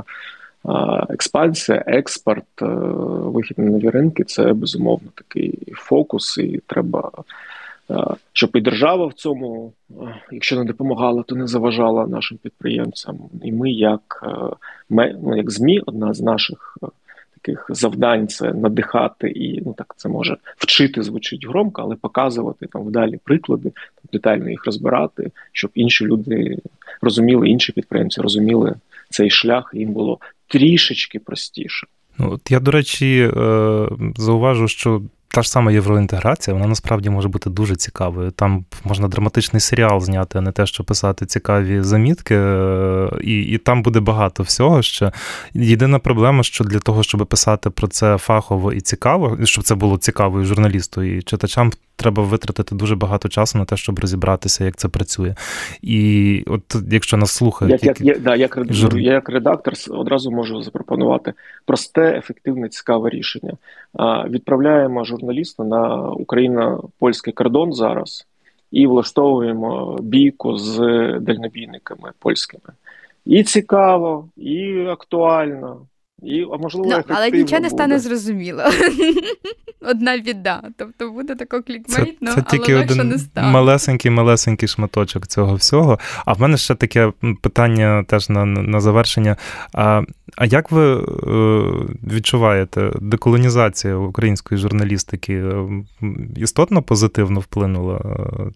експансія, 1.10 1.84
експорт, 1.88 2.62
е, 2.62 2.66
вихід 2.66 3.60
на 3.60 3.72
нові 3.72 3.90
ринки 3.90 4.24
це 4.24 4.54
безумовно 4.54 5.10
такий 5.16 5.60
фокус, 5.74 6.38
і 6.38 6.62
треба. 6.68 7.12
Е, 7.92 7.96
щоб 8.34 8.50
і 8.54 8.62
держава 8.62 9.06
в 9.06 9.14
цьому, 9.14 9.74
е, 9.90 9.94
якщо 10.32 10.56
не 10.56 10.66
допомагала, 10.66 11.24
то 11.24 11.36
не 11.36 11.48
заважала 11.48 12.08
нашим 12.08 12.38
підприємцям. 12.38 13.20
І 13.44 13.52
ми, 13.52 13.72
як 13.72 14.24
ну, 14.90 15.38
як 15.38 15.52
ЗМІ, 15.52 15.82
одна 15.86 16.14
з 16.14 16.22
наших 16.22 16.78
таких 17.34 17.66
завдань 17.70 18.28
це 18.28 18.54
надихати 18.54 19.30
і 19.30 19.62
ну 19.66 19.74
так 19.78 19.94
це 19.98 20.10
може 20.10 20.38
вчити 20.58 21.04
звучить 21.04 21.48
громко, 21.48 21.82
але 21.82 21.96
показувати 21.96 22.66
там 22.66 22.84
вдалі 22.84 23.20
приклади, 23.24 23.72
детально 24.14 24.50
їх 24.50 24.66
розбирати, 24.66 25.32
щоб 25.52 25.72
інші 25.74 26.06
люди 26.06 26.58
розуміли, 27.02 27.50
інші 27.50 27.72
підприємці 27.72 28.22
розуміли 28.22 28.76
цей 29.12 29.30
шлях, 29.30 29.72
їм 29.74 29.94
було 29.94 30.20
трішечки 30.48 31.20
простіше. 31.20 31.88
Ну, 32.18 32.32
от 32.32 32.52
Я, 32.52 32.60
до 32.60 32.72
речі, 32.72 33.32
е, 33.38 33.88
зауважу, 34.16 34.68
що 34.68 35.02
та 35.34 35.42
ж 35.42 35.50
сама 35.50 35.72
євроінтеграція, 35.72 36.54
вона 36.54 36.68
насправді 36.68 37.10
може 37.10 37.28
бути 37.28 37.50
дуже 37.50 37.76
цікавою. 37.76 38.32
Там 38.32 38.66
можна 38.84 39.08
драматичний 39.08 39.60
серіал 39.60 40.00
зняти, 40.00 40.38
а 40.38 40.42
не 40.42 40.52
те, 40.52 40.66
що 40.66 40.84
писати 40.84 41.26
цікаві 41.26 41.82
замітки, 41.82 42.36
е, 42.36 43.10
і 43.22 43.42
і 43.42 43.58
там 43.58 43.84
буде 43.84 44.00
багато 44.00 44.44
всього 44.44 44.82
ще. 44.82 45.12
Єдина 45.54 46.00
проблема, 46.00 46.44
що 46.44 46.64
для 46.64 46.80
того, 46.80 47.04
щоб 47.04 47.28
писати 47.28 47.70
про 47.70 47.88
це 47.88 48.18
фахово 48.18 48.74
і 48.74 48.82
цікаво, 48.82 49.38
щоб 49.44 49.64
це 49.64 49.76
було 49.76 49.98
цікаво 49.98 50.42
і 50.42 50.46
журналісту, 50.46 51.04
і 51.04 51.22
читачам 51.22 51.72
треба 52.02 52.24
витратити 52.24 52.76
дуже 52.76 52.96
багато 52.96 53.30
часу 53.30 53.58
на 53.58 53.66
те, 53.66 53.78
щоб 53.78 54.00
розібратися, 54.00 54.66
як 54.66 54.76
це 54.76 54.88
працює. 54.88 55.36
І 55.82 56.44
от 56.48 56.76
якщо 56.92 57.18
нас 57.18 57.32
слухають, 57.32 57.84
як, 57.84 58.02
як, 58.02 58.22
да, 58.22 58.36
як, 58.36 58.60
жур... 58.70 58.98
я 58.98 59.14
як 59.14 59.30
редактор 59.30 59.74
одразу 59.90 60.32
можу 60.32 60.64
запропонувати 60.64 61.34
просте, 61.66 62.18
ефективне, 62.18 62.70
цікаве 62.70 63.10
рішення. 63.10 63.54
Відправляємо 64.30 65.04
журналіста 65.04 65.64
на 65.64 66.10
україно 66.10 66.84
польський 67.00 67.34
кордон 67.34 67.74
зараз 67.74 68.28
і 68.72 68.88
влаштовуємо 68.88 69.98
бійку 70.02 70.58
з 70.58 70.78
дальнобійниками 71.22 72.12
польськими. 72.20 72.74
І 73.26 73.44
цікаво, 73.44 74.30
і 74.38 74.86
актуально, 74.86 75.78
і 76.24 76.46
а 76.54 76.58
можливо, 76.58 76.88
ну, 76.90 77.04
але 77.08 77.32
нічого 77.32 77.62
не 77.62 77.70
стане 77.70 78.00
зрозуміло. 78.00 78.64
Одна 79.82 80.18
біда. 80.18 80.62
Тобто 80.78 81.12
буде 81.12 81.36
тако 81.36 81.64
клікмейтно, 81.64 82.36
тільки 82.50 82.74
але 82.74 82.84
один 82.84 83.08
не 83.08 83.18
стане. 83.18 83.48
малесенький 83.48 84.12
малесенький 84.12 84.68
шматочок 84.68 85.28
цього 85.28 85.56
всього. 85.56 86.00
А 86.26 86.34
в 86.34 86.42
мене 86.42 86.58
ще 86.58 86.76
таке 86.76 87.12
питання 87.42 88.04
теж 88.08 88.30
на 88.30 88.46
на 88.46 88.82
завершення. 88.82 89.36
А 89.74 90.02
а 90.36 90.46
як 90.46 90.72
ви 90.72 90.94
е, 90.94 91.04
відчуваєте, 92.14 92.92
деколонізація 93.02 93.96
української 93.96 94.62
журналістики 94.62 95.34
е, 95.34 95.68
істотно 96.36 96.82
позитивно 96.82 97.40
вплинула? 97.40 98.02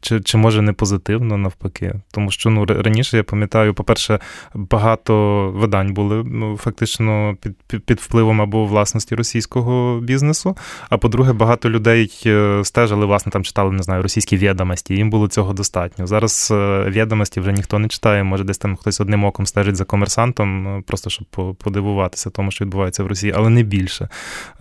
Чи 0.01 0.21
чи 0.21 0.38
може 0.38 0.61
не 0.61 0.73
позитивно 0.73 1.38
навпаки? 1.38 1.93
Тому 2.11 2.31
що 2.31 2.49
ну 2.49 2.65
раніше 2.65 3.17
я 3.17 3.23
пам'ятаю, 3.23 3.73
по-перше, 3.73 4.19
багато 4.55 5.45
видань 5.55 5.93
були 5.93 6.23
ну, 6.23 6.57
фактично 6.57 7.38
під, 7.41 7.55
під, 7.67 7.85
під 7.85 7.99
впливом 7.99 8.41
або 8.41 8.65
власності 8.65 9.15
російського 9.15 9.99
бізнесу. 9.99 10.57
А 10.89 10.97
по-друге, 10.97 11.33
багато 11.33 11.69
людей 11.69 12.21
е, 12.25 12.61
стежили, 12.63 13.05
власне, 13.05 13.31
там 13.31 13.43
читали, 13.43 13.71
не 13.71 13.83
знаю, 13.83 14.03
російські 14.03 14.38
відомості, 14.38 14.93
їм 14.93 15.09
було 15.09 15.27
цього 15.27 15.53
достатньо. 15.53 16.07
Зараз 16.07 16.53
відомості 16.88 17.39
вже 17.39 17.53
ніхто 17.53 17.79
не 17.79 17.88
читає, 17.88 18.23
може, 18.23 18.43
десь 18.43 18.57
там 18.57 18.75
хтось 18.75 19.01
одним 19.01 19.23
оком 19.23 19.45
стежить 19.45 19.75
за 19.75 19.85
комерсантом, 19.85 20.83
просто 20.88 21.09
щоб 21.09 21.55
подивуватися 21.65 22.30
тому, 22.30 22.51
що 22.51 22.65
відбувається 22.65 23.04
в 23.04 23.08
Росії, 23.08 23.34
але 23.36 23.49
не 23.49 23.63
більше. 23.63 24.10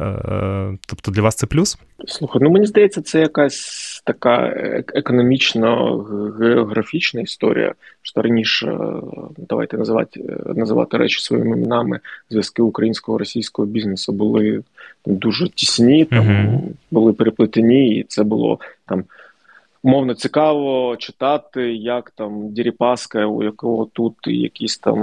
Е, 0.01 0.79
тобто 0.87 1.11
для 1.11 1.23
вас 1.23 1.35
це 1.35 1.47
плюс? 1.47 1.79
Слухай, 2.07 2.43
ну 2.43 2.51
мені 2.51 2.67
здається, 2.67 3.03
це 3.03 3.21
якась 3.21 4.03
така 4.05 4.47
економічно 4.95 5.97
географічна 6.41 7.21
історія. 7.21 7.75
Що 8.03 8.23
раніше 8.23 8.79
давайте 9.37 9.79
називати 9.79 10.21
називати 10.55 10.97
речі 10.97 11.21
своїми 11.21 11.57
іменами. 11.57 12.01
Зв'язки 12.31 12.63
українського 12.63 13.19
російського 13.19 13.67
бізнесу 13.67 14.13
були 14.13 14.63
дуже 15.07 15.49
тісні, 15.49 16.05
там 16.05 16.27
uh-huh. 16.29 16.61
були 16.91 17.13
переплетені, 17.13 17.99
і 17.99 18.03
це 18.03 18.23
було 18.23 18.59
там 18.87 19.05
умовно 19.85 20.15
цікаво 20.15 20.97
читати, 20.97 21.75
як 21.75 22.11
там 22.11 22.49
Діріпаска, 22.53 23.27
у 23.27 23.43
якого 23.43 23.85
тут 23.93 24.15
якийсь 24.27 24.79
там 24.79 24.99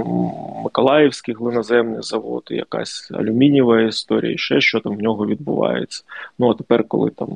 Миколаївський 0.64 1.34
глиноземний 1.34 2.02
завод, 2.02 2.42
якась 2.50 3.10
алюмінієва 3.10 3.82
історія, 3.82 4.32
і 4.32 4.38
ще 4.38 4.60
що 4.60 4.80
там 4.80 4.96
в 4.96 5.02
нього 5.02 5.26
відбувається. 5.26 6.04
Ну 6.38 6.50
а 6.50 6.54
тепер, 6.54 6.84
коли 6.88 7.10
там 7.10 7.28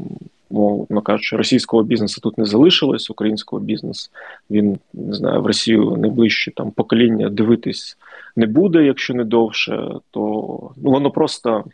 мовно 0.51 1.01
кажучи, 1.01 1.37
російського 1.37 1.83
бізнесу 1.83 2.21
тут 2.21 2.39
не 2.39 2.45
залишилось, 2.45 3.11
українського 3.11 3.63
бізнесу 3.63 4.11
він 4.51 4.79
не 4.95 5.13
знаю, 5.13 5.43
в 5.43 5.47
Росію 5.47 5.97
найближче 5.97 6.51
там 6.51 6.71
покоління 6.71 7.29
дивитись 7.29 7.99
не 8.37 8.47
буде, 8.47 8.85
якщо 8.85 9.15
не 9.15 9.25
довше, 9.25 9.89
то 10.11 10.21
ну 10.77 10.91
воно 10.91 11.11
просто 11.11 11.65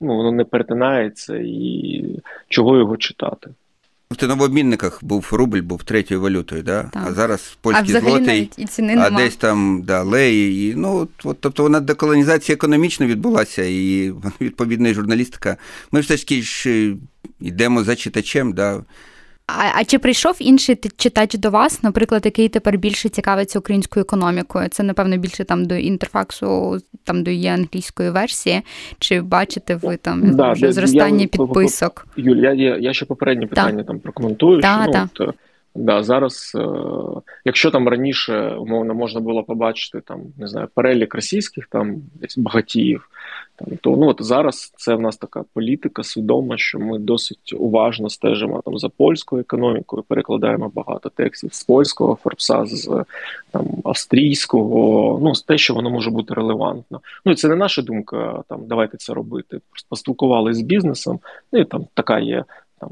ну 0.00 0.16
воно 0.16 0.32
не 0.32 0.44
перетинається 0.44 1.36
і 1.36 2.04
чого 2.48 2.78
його 2.78 2.96
читати. 2.96 3.50
Ти 4.16 4.26
на 4.26 4.34
обмінниках 4.34 5.04
був 5.04 5.28
рубль, 5.32 5.60
був 5.60 5.82
третьою 5.82 6.20
валютою, 6.20 6.62
да? 6.62 6.82
Так. 6.82 7.02
а 7.06 7.12
зараз 7.12 7.56
польський 7.60 7.96
а 7.96 8.00
злотий, 8.00 8.50
і 8.56 8.66
ціни 8.66 8.96
а 8.98 9.10
десь 9.10 9.36
там 9.36 9.82
да, 9.82 10.02
леї. 10.02 10.70
І, 10.70 10.74
ну, 10.74 11.08
от, 11.24 11.40
Тобто 11.40 11.62
вона 11.62 11.80
деколонізація 11.80 12.54
економічно 12.54 13.06
відбулася, 13.06 13.62
і 13.62 14.12
відповідна 14.40 14.94
журналістика. 14.94 15.56
Ми 15.92 16.00
все 16.00 16.16
ж 16.16 16.22
таки 16.22 16.42
ж 16.42 16.94
йдемо 17.40 17.84
за 17.84 17.96
читачем. 17.96 18.52
Да? 18.52 18.82
А 19.46 19.80
а 19.80 19.84
чи 19.84 19.98
прийшов 19.98 20.36
інший 20.40 20.78
читач 20.96 21.34
до 21.34 21.50
вас, 21.50 21.82
наприклад, 21.82 22.22
який 22.24 22.48
тепер 22.48 22.78
більше 22.78 23.08
цікавиться 23.08 23.58
українською 23.58 24.02
економікою? 24.02 24.68
Це, 24.68 24.82
напевно, 24.82 25.16
більше 25.16 25.44
там 25.44 25.64
до 25.64 25.74
інтерфаксу, 25.74 26.78
там 27.04 27.22
до 27.22 27.30
її 27.30 27.48
англійської 27.48 28.10
версії. 28.10 28.62
Чи 28.98 29.20
бачите 29.20 29.74
ви 29.74 29.96
там 29.96 30.36
да, 30.36 30.52
вже 30.52 30.72
зростання 30.72 31.20
я, 31.20 31.26
підписок? 31.26 32.06
Юль, 32.16 32.36
я 32.36 32.52
я, 32.52 32.76
я 32.76 32.92
ще 32.92 33.06
попереднє 33.06 33.46
питання 33.46 33.76
да. 33.76 33.84
там 33.84 33.98
прокоментую. 33.98 34.60
Да, 34.60 34.82
що, 34.82 34.92
да. 34.92 35.08
Ну, 35.20 35.26
от, 35.28 35.34
Да, 35.76 36.02
зараз, 36.02 36.52
е, 36.54 36.66
якщо 37.44 37.70
там 37.70 37.88
раніше 37.88 38.48
умовно 38.48 38.94
можна 38.94 39.20
було 39.20 39.42
побачити 39.42 40.00
там 40.00 40.20
не 40.38 40.46
знаю 40.46 40.68
перелік 40.74 41.14
російських 41.14 41.66
там 41.66 41.96
десь 42.14 42.38
багатіїв, 42.38 43.08
там 43.56 43.76
то 43.80 43.90
ну 43.90 44.08
от 44.08 44.16
зараз 44.20 44.72
це 44.76 44.94
в 44.94 45.00
нас 45.00 45.16
така 45.16 45.44
політика 45.52 46.02
свідома, 46.02 46.58
що 46.58 46.78
ми 46.78 46.98
досить 46.98 47.54
уважно 47.58 48.10
стежимо 48.10 48.62
там 48.64 48.78
за 48.78 48.88
польською 48.88 49.40
економікою, 49.42 50.02
перекладаємо 50.02 50.70
багато 50.74 51.08
текстів 51.08 51.54
з 51.54 51.64
польського 51.64 52.18
форпса, 52.22 52.66
з 52.66 53.04
там 53.50 53.66
австрійського, 53.84 55.18
ну 55.22 55.34
з 55.34 55.42
те, 55.42 55.58
що 55.58 55.74
воно 55.74 55.90
може 55.90 56.10
бути 56.10 56.34
релевантно. 56.34 57.00
Ну 57.24 57.32
і 57.32 57.34
це 57.34 57.48
не 57.48 57.56
наша 57.56 57.82
думка. 57.82 58.42
Там 58.48 58.60
давайте 58.66 58.96
це 58.96 59.14
робити. 59.14 59.60
Поспілкувалися 59.88 60.60
з 60.60 60.62
бізнесом, 60.62 61.20
ну 61.52 61.60
і 61.60 61.64
там 61.64 61.86
така 61.94 62.18
є 62.18 62.44
там 62.80 62.90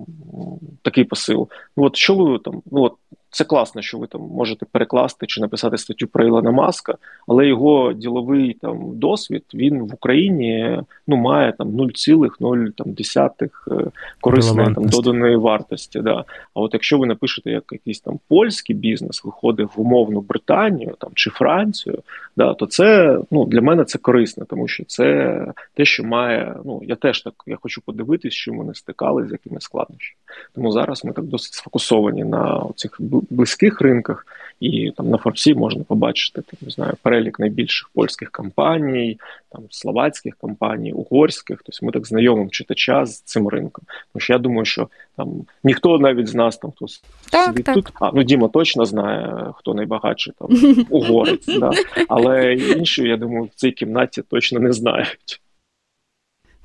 такий 0.83 1.05
посил. 1.05 1.49
Ну 1.77 1.85
от 1.85 1.97
що 1.97 2.15
ви 2.15 2.39
там? 2.39 2.63
Ну 2.71 2.83
от 2.83 2.95
це 3.33 3.45
класно, 3.45 3.83
що 3.83 3.99
ви 3.99 4.07
там 4.07 4.21
можете 4.21 4.67
перекласти 4.73 5.27
чи 5.27 5.41
написати 5.41 5.79
статтю 5.79 6.07
про 6.07 6.27
Ілона 6.27 6.51
Маска, 6.51 6.95
але 7.29 7.47
його 7.47 7.93
діловий 7.93 8.57
там 8.61 8.99
досвід 8.99 9.45
він 9.55 9.83
в 9.83 9.95
Україні 9.95 10.79
ну 11.07 11.17
має 11.17 11.53
там 11.53 11.69
0,0 11.69 13.51
е, 13.71 13.91
корисної 14.21 14.75
там 14.75 14.85
доданої 14.85 15.37
вартості. 15.37 16.01
Да. 16.01 16.25
А 16.55 16.61
от 16.61 16.71
якщо 16.73 16.99
ви 16.99 17.07
напишете 17.07 17.51
як 17.51 17.65
якийсь 17.73 18.01
там 18.01 18.21
польський 18.29 18.77
бізнес, 18.77 19.25
виходить 19.25 19.69
в 19.77 19.81
умовну 19.81 20.21
Британію 20.21 20.95
там 20.99 21.11
чи 21.15 21.31
Францію, 21.31 21.99
да, 22.37 22.55
то 22.55 22.67
це 22.67 23.19
ну 23.31 23.45
для 23.45 23.61
мене 23.61 23.85
це 23.85 23.99
корисно, 23.99 24.45
тому 24.45 24.69
що 24.69 24.85
це 24.85 25.39
те, 25.75 25.85
що 25.85 26.05
має. 26.05 26.57
Ну 26.65 26.81
я 26.85 26.97
теж 26.97 27.23
так 27.23 27.35
я 27.47 27.57
хочу 27.63 27.81
подивитись, 27.81 28.33
що 28.33 28.53
вони 28.53 28.75
стикали 28.75 29.27
з 29.29 29.33
якими 29.33 29.61
складнощами. 29.61 30.19
Тому 30.55 30.73
зараз 30.73 31.05
ми 31.05 31.13
так 31.13 31.25
досить 31.25 31.55
сфокусовані 31.55 32.25
на 32.25 32.67
цих 32.77 33.01
близьких 33.31 33.81
ринках, 33.81 34.27
і 34.61 34.93
там 34.97 35.11
на 35.11 35.19
Форбсі 35.19 35.55
можна 35.55 35.85
побачити 35.85 36.43
там, 36.43 36.59
не 36.63 36.71
знаю, 36.71 36.93
перелік 37.03 37.41
найбільших 37.41 37.91
польських 37.95 38.31
компаній, 38.31 39.19
там 39.53 39.63
словацьких 39.71 40.37
компаній, 40.37 40.93
угорських. 40.93 41.63
Тобто 41.65 41.87
ми 41.87 41.93
так 41.93 42.07
знайомим 42.07 42.51
читача 42.51 43.07
з 43.07 43.21
цим 43.21 43.49
ринком. 43.49 43.85
Тому 44.13 44.21
що 44.21 44.33
я 44.33 44.39
думаю, 44.39 44.65
що 44.65 44.89
там 45.17 45.29
ніхто 45.65 45.99
навіть 45.99 46.29
з 46.29 46.35
нас 46.35 46.59
там 46.59 46.73
хто 46.77 46.87
так, 47.31 47.47
сидить 47.47 47.65
так. 47.67 47.75
тут. 47.75 47.89
А 47.95 48.11
ну 48.15 48.23
Діма 48.23 48.49
точно 48.49 48.85
знає, 48.85 49.53
хто 49.55 49.75
найбагатший 49.75 50.33
там 50.39 50.49
угорець, 50.91 51.59
да. 51.59 51.71
але 52.09 52.55
інші, 52.55 53.03
я 53.03 53.17
думаю, 53.17 53.45
в 53.45 53.61
цій 53.61 53.71
кімнаті 53.71 54.23
точно 54.31 54.61
не 54.61 54.73
знають. 54.73 55.41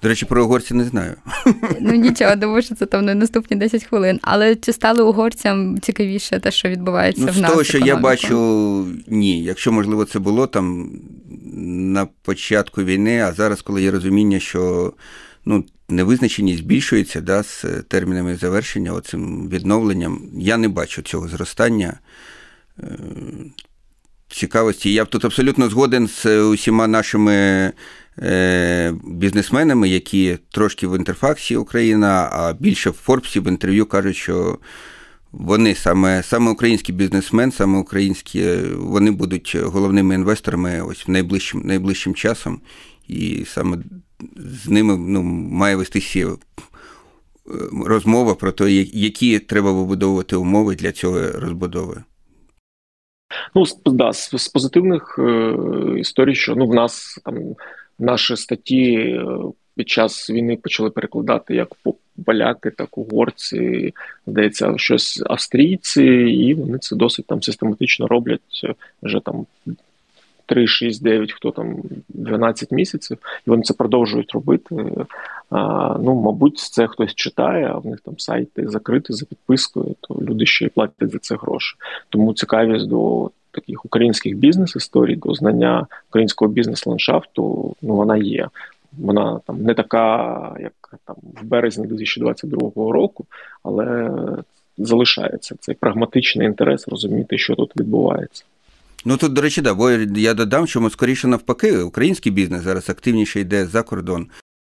До 0.02 0.10
речі, 0.10 0.26
про 0.26 0.46
угорців 0.46 0.78
не 0.78 0.84
знаю. 0.84 1.16
Ну 1.80 1.94
нічого, 1.94 2.36
думаю, 2.36 2.62
що 2.62 2.76
це 2.76 2.86
там 2.86 3.06
на 3.06 3.16
наступні 3.16 3.58
10 3.58 3.84
хвилин. 3.84 4.20
Але 4.22 4.56
чи 4.56 4.74
стали 4.74 5.04
угорцям 5.04 5.80
цікавіше 5.80 6.40
те, 6.40 6.52
що 6.52 6.70
відбувається 6.70 7.24
ну, 7.26 7.32
в 7.32 7.38
нас? 7.38 7.50
З 7.50 7.52
того, 7.52 7.64
що 7.64 7.78
я 7.78 7.96
бачу, 7.96 8.88
ні. 9.08 9.44
Якщо, 9.44 9.72
можливо, 9.72 10.06
це 10.06 10.20
було 10.20 10.48
там 10.48 10.92
на 11.56 12.06
початку 12.06 12.84
війни, 12.84 13.22
а 13.22 13.34
зараз, 13.34 13.62
коли 13.62 13.82
є 13.82 13.92
розуміння, 13.92 14.40
що 14.40 14.94
ну, 15.46 15.64
невизначеність 15.90 16.60
збільшується 16.60 17.22
да, 17.22 17.44
з 17.44 17.66
термінами 17.88 18.36
завершення, 18.36 18.94
оцим 18.94 19.50
відновленням, 19.50 20.22
я 20.34 20.58
не 20.58 20.68
бачу 20.68 21.02
цього 21.02 21.28
зростання. 21.28 22.00
Е, 22.80 22.88
цікавості. 24.30 24.94
Я 24.94 25.06
тут 25.06 25.26
абсолютно 25.26 25.70
згоден 25.70 26.08
з 26.08 26.26
усіма 26.26 26.88
нашими 26.88 27.72
бізнесменами, 29.04 29.90
які 29.90 30.38
трошки 30.52 30.88
в 30.88 30.98
інтерфаксі 30.98 31.56
Україна, 31.56 32.30
а 32.32 32.54
більше 32.54 32.90
в 32.90 32.94
Форбсі 32.94 33.40
в 33.40 33.48
інтерв'ю 33.48 33.86
кажуть, 33.86 34.16
що 34.16 34.58
вони 35.32 35.76
саме 35.76 36.24
саме 36.24 36.52
український 36.52 36.96
бізнесмен, 36.96 37.52
саме 37.52 37.80
українські, 37.80 38.56
вони 38.76 39.12
будуть 39.12 39.56
головними 39.56 40.16
інвесторами 40.16 40.82
ось 40.82 41.08
найближчим 41.08 41.62
найближчим 41.66 42.16
часом, 42.16 42.62
і 43.08 43.46
саме 43.46 43.78
з 44.36 44.70
ними 44.70 44.98
ну, 44.98 45.24
має 45.24 45.76
вестися 45.76 46.20
е, 46.20 46.36
розмова 47.86 48.36
про 48.36 48.52
те, 48.52 48.72
які 48.72 49.40
треба 49.40 49.72
вибудовувати 49.72 50.36
умови 50.36 50.76
для 50.76 50.92
цього 50.92 51.20
розбудови. 51.32 52.04
Ну, 53.56 53.66
да, 53.86 54.14
з, 54.14 54.32
з 54.38 54.48
позитивних 54.48 55.20
е, 55.20 55.56
історій, 56.00 56.36
що 56.36 56.56
ну 56.56 56.68
в 56.68 56.74
нас 56.74 57.20
там 57.26 57.36
наші 58.00 58.36
статті 58.36 58.94
е, 58.94 59.26
під 59.76 59.90
час 59.90 60.30
війни 60.30 60.58
почали 60.58 60.90
перекладати 60.90 61.56
як 61.56 61.68
поляки, 62.26 62.70
так 62.70 62.98
угорці, 62.98 63.94
здається, 64.28 64.74
щось 64.78 65.24
австрійці, 65.26 66.04
і 66.04 66.54
вони 66.54 66.78
це 66.78 66.96
досить 66.96 67.26
там 67.26 67.42
систематично 67.42 68.08
роблять 68.08 68.66
вже 69.02 69.20
там 69.20 69.46
3, 70.46 70.68
6, 70.68 71.04
9, 71.04 71.32
хто 71.32 71.52
там 71.52 71.76
12 72.10 72.72
місяців, 72.72 73.18
і 73.48 73.50
вони 73.50 73.64
це 73.64 73.74
продовжують 73.74 74.32
робити. 74.32 74.76
А, 75.50 75.98
Ну, 76.02 76.16
мабуть, 76.16 76.58
це 76.58 76.88
хтось 76.88 77.16
читає, 77.16 77.68
а 77.74 77.78
в 77.78 77.86
них 77.86 78.00
там 78.02 78.20
сайти 78.20 78.68
закриті 78.68 79.06
за 79.10 79.26
підпискою, 79.26 79.96
то 80.02 80.16
люди 80.22 80.46
ще 80.46 80.66
й 80.66 80.70
платять 80.70 81.12
за 81.12 81.20
це 81.20 81.36
гроші. 81.36 81.76
Тому 82.10 82.34
цікавість 82.34 82.88
до 82.88 83.32
таких 83.62 83.86
українських 83.86 84.36
бізнес-історій, 84.36 85.16
до 85.16 85.34
знання 85.34 85.88
українського 86.10 86.52
бізнес-ландшафту, 86.52 87.76
ну 87.82 87.96
вона 87.96 88.18
є. 88.18 88.48
Вона 88.98 89.40
там 89.48 89.64
не 89.64 89.74
така, 89.74 90.56
як 90.60 91.00
там 91.06 91.16
в 91.42 91.46
березні 91.46 91.88
2022 91.88 92.70
року, 92.76 93.26
але 93.64 94.10
залишається 94.78 95.56
цей 95.60 95.76
прагматичний 95.76 96.48
інтерес 96.48 96.88
розуміти, 96.88 97.38
що 97.38 97.56
тут 97.56 97.72
відбувається. 97.80 98.44
Ну 99.06 99.18
тут, 99.18 99.34
до 99.34 99.42
речі, 99.42 99.62
да, 99.62 99.74
бо 99.74 99.92
я 100.16 100.34
додам, 100.34 100.68
що 100.68 100.90
скоріше 100.90 101.28
навпаки, 101.28 101.78
український 101.78 102.32
бізнес 102.32 102.62
зараз 102.62 102.90
активніше 102.90 103.40
йде 103.40 103.66
за 103.66 103.84
кордон. 103.84 104.28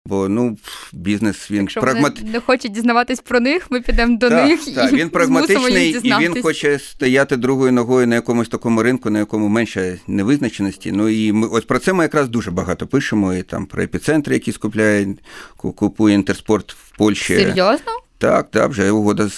Бо 0.06 0.30
ну 0.30 0.58
бізнес 0.94 1.52
він 1.52 1.62
Якщо 1.62 1.82
прагмат... 1.82 2.20
вони 2.20 2.32
не 2.32 2.40
хочуть 2.40 2.72
дізнаватись 2.72 3.20
про 3.20 3.40
них, 3.40 3.72
ми 3.72 3.82
підемо 3.82 4.18
до 4.18 4.30
так, 4.30 4.48
них. 4.48 4.76
Так, 4.76 4.94
і 4.94 4.96
він 4.96 5.10
прагматичний 5.10 5.92
і 6.04 6.14
він 6.20 6.42
хоче 6.42 6.80
стояти 6.80 7.38
другою 7.38 7.72
ногою 7.72 8.08
на 8.08 8.16
якомусь 8.16 8.50
такому 8.50 8.84
ринку, 8.84 9.10
на 9.10 9.20
якому 9.20 9.48
менше 9.48 10.00
невизначеності. 10.08 10.92
Ну 10.92 11.10
і 11.10 11.32
ми 11.32 11.48
ось 11.48 11.66
про 11.66 11.80
це 11.80 11.94
ми 11.94 12.04
якраз 12.04 12.30
дуже 12.30 12.52
багато 12.52 12.88
пишемо. 12.88 13.34
І 13.34 13.44
там 13.44 13.66
про 13.66 13.84
епіцентри, 13.84 14.34
які 14.34 14.52
скупляє, 14.52 15.16
купує 15.58 16.16
інтерспорт 16.16 16.72
в 16.74 16.98
Польщі. 16.98 17.36
Серйозно? 17.36 17.92
Так, 18.18 18.52
так, 18.52 18.70
вже 18.70 18.92
угода 18.92 19.30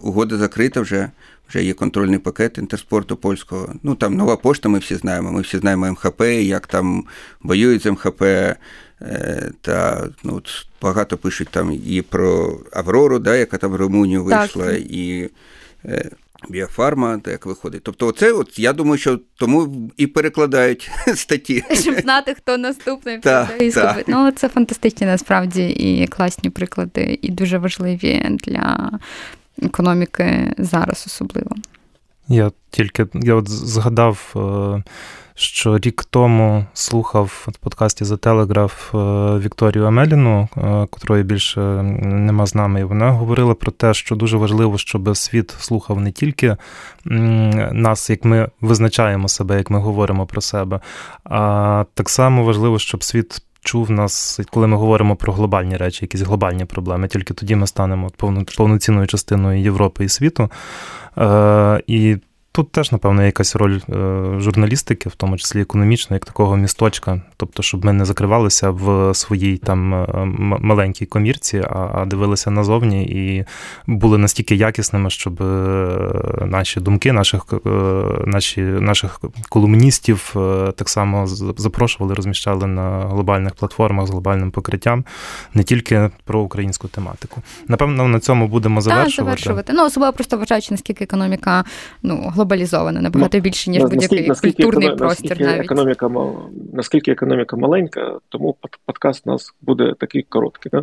угода 0.00 0.36
закрита 0.36 0.80
вже. 0.80 1.10
Вже 1.48 1.64
є 1.64 1.72
контрольний 1.72 2.18
пакет 2.18 2.58
інтерспорту 2.58 3.16
польського. 3.16 3.74
Ну 3.82 3.94
там 3.94 4.14
нова 4.14 4.36
пошта, 4.36 4.68
ми 4.68 4.78
всі 4.78 4.94
знаємо. 4.94 5.32
Ми 5.32 5.40
всі 5.40 5.58
знаємо 5.58 5.90
МХП, 5.90 6.20
як 6.22 6.66
там 6.66 7.04
воюють 7.42 7.82
з 7.82 7.90
МХП. 7.90 8.22
Е, 9.02 9.50
та 9.60 10.08
ну, 10.24 10.42
багато 10.82 11.16
пишуть 11.16 11.48
там 11.50 11.80
і 11.86 12.02
про 12.02 12.60
Аврору, 12.72 13.18
да, 13.18 13.36
яка 13.36 13.58
там 13.58 13.72
в 13.72 13.76
Румунію 13.76 14.24
вийшла, 14.24 14.66
так. 14.66 14.80
і 14.80 15.30
е, 15.84 16.10
Біофарма, 16.48 17.20
як 17.26 17.46
виходить. 17.46 17.82
Тобто, 17.82 18.06
оце, 18.06 18.32
от 18.32 18.58
я 18.58 18.72
думаю, 18.72 18.98
що 18.98 19.20
тому 19.36 19.90
і 19.96 20.06
перекладають 20.06 20.90
статті. 21.14 21.64
Щоб 21.72 22.00
знати, 22.00 22.34
хто 22.34 22.58
наступний 22.58 23.18
та, 23.18 23.50
та. 23.74 24.02
Ну, 24.06 24.30
це 24.30 24.48
фантастичні 24.48 25.06
насправді 25.06 25.68
і 25.68 26.06
класні 26.06 26.50
приклади, 26.50 27.18
і 27.22 27.30
дуже 27.30 27.58
важливі 27.58 28.38
для 28.44 28.90
економіки 29.62 30.54
зараз 30.58 31.04
особливо. 31.06 31.56
Я 32.28 32.52
тільки 32.70 33.06
я 33.14 33.34
от 33.34 33.48
згадав. 33.48 34.34
Е, 34.36 34.82
що 35.36 35.78
рік 35.78 36.04
тому 36.10 36.66
слухав 36.74 37.46
в 37.48 37.58
подкасті 37.58 38.04
за 38.04 38.16
Телеграф 38.16 38.94
Вікторію 39.44 39.86
Амеліну, 39.86 40.48
е, 40.56 40.86
котрої 40.90 41.22
більше 41.22 41.60
нема 41.60 42.46
з 42.46 42.54
нами. 42.54 42.80
І 42.80 42.84
вона 42.84 43.10
говорила 43.10 43.54
про 43.54 43.72
те, 43.72 43.94
що 43.94 44.16
дуже 44.16 44.36
важливо, 44.36 44.78
щоб 44.78 45.16
світ 45.16 45.50
слухав 45.50 46.00
не 46.00 46.12
тільки 46.12 46.56
нас, 47.72 48.10
як 48.10 48.24
ми 48.24 48.48
визначаємо 48.60 49.28
себе, 49.28 49.56
як 49.56 49.70
ми 49.70 49.78
говоримо 49.78 50.26
про 50.26 50.40
себе, 50.40 50.80
а 51.24 51.84
так 51.94 52.10
само 52.10 52.44
важливо, 52.44 52.78
щоб 52.78 53.04
світ. 53.04 53.42
Чув 53.66 53.90
нас, 53.90 54.40
коли 54.50 54.66
ми 54.66 54.76
говоримо 54.76 55.16
про 55.16 55.32
глобальні 55.32 55.76
речі, 55.76 56.04
якісь 56.04 56.20
глобальні 56.20 56.64
проблеми. 56.64 57.08
Тільки 57.08 57.34
тоді 57.34 57.56
ми 57.56 57.66
станемо 57.66 58.10
повноцінною 58.56 59.06
частиною 59.06 59.60
Європи 59.60 60.04
і 60.04 60.08
світу. 60.08 60.50
Е, 61.18 61.82
І 61.86 62.16
Тут 62.56 62.72
теж, 62.72 62.92
напевно, 62.92 63.24
якась 63.24 63.56
роль 63.56 63.80
е, 63.88 64.40
журналістики, 64.40 65.08
в 65.08 65.14
тому 65.14 65.36
числі 65.36 65.60
економічної, 65.60 66.16
як 66.16 66.24
такого 66.24 66.56
місточка. 66.56 67.22
Тобто, 67.36 67.62
щоб 67.62 67.84
ми 67.84 67.92
не 67.92 68.04
закривалися 68.04 68.70
в 68.70 69.14
своїй 69.14 69.56
там 69.56 69.94
е, 69.94 70.06
маленькій 70.60 71.06
комірці, 71.06 71.64
а 71.70 72.04
дивилися 72.06 72.50
назовні 72.50 73.04
і 73.04 73.44
були 73.86 74.18
настільки 74.18 74.54
якісними, 74.54 75.10
щоб 75.10 75.42
е, 75.42 75.46
наші 76.46 76.80
думки, 76.80 77.12
наших 77.12 77.44
наші, 78.26 78.60
наших 78.60 79.20
колумністів 79.48 80.30
так 80.76 80.88
само 80.88 81.26
запрошували, 81.56 82.14
розміщали 82.14 82.66
на 82.66 83.00
глобальних 83.00 83.54
платформах 83.54 84.06
з 84.06 84.10
глобальним 84.10 84.50
покриттям, 84.50 85.04
не 85.54 85.62
тільки 85.62 86.10
про 86.24 86.40
українську 86.40 86.88
тематику. 86.88 87.42
Напевно, 87.68 88.08
на 88.08 88.20
цьому 88.20 88.48
будемо 88.48 88.80
завершувати. 88.80 89.16
Так, 89.16 89.24
завершувати. 89.24 89.72
Ну, 89.72 89.84
особливо 89.84 90.12
просто 90.12 90.38
вважаючи, 90.38 90.68
наскільки 90.70 91.04
економіка 91.04 91.64
ну, 92.02 92.32
глобалізована 92.44 93.00
набагато 93.00 93.38
ну, 93.38 93.42
більше, 93.42 93.70
ніж 93.70 93.82
будь-який 93.82 94.26
культурний 94.26 94.88
наскільки, 94.88 94.96
простір. 94.96 95.30
Наскільки 95.30 95.44
навіть. 95.44 95.64
економіка 95.64 96.10
наскільки 96.72 97.12
економіка 97.12 97.56
маленька, 97.56 98.18
тому 98.28 98.56
подкаст 98.86 99.22
у 99.26 99.30
нас 99.30 99.54
буде 99.62 99.94
такий 100.00 100.22
короткий. 100.28 100.72
Да? 100.72 100.82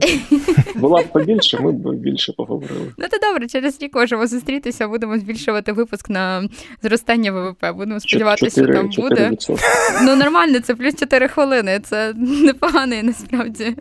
Була 0.76 1.02
б 1.02 1.06
побільше, 1.06 1.60
ми 1.60 1.72
б 1.72 1.94
більше 1.94 2.34
поговорили. 2.34 2.94
Ну 2.98 3.06
то 3.12 3.28
добре, 3.28 3.48
через 3.48 3.82
рік 3.82 3.96
можемо 3.96 4.28
зустрітися, 4.28 4.88
будемо 4.88 5.18
збільшувати 5.18 5.72
випуск 5.72 6.10
на 6.10 6.50
зростання 6.84 7.32
ВВП. 7.32 7.66
Будемо 7.76 8.00
сподіватися, 8.00 8.64
що 8.64 8.74
там 8.74 8.88
4%. 8.88 9.02
буде. 9.02 9.32
Ну 10.04 10.16
нормально, 10.16 10.60
це 10.60 10.76
плюс 10.76 10.96
4 10.96 11.28
хвилини. 11.28 11.80
Це 11.84 12.14
непоганий 12.18 13.04
насправді. 13.04 13.76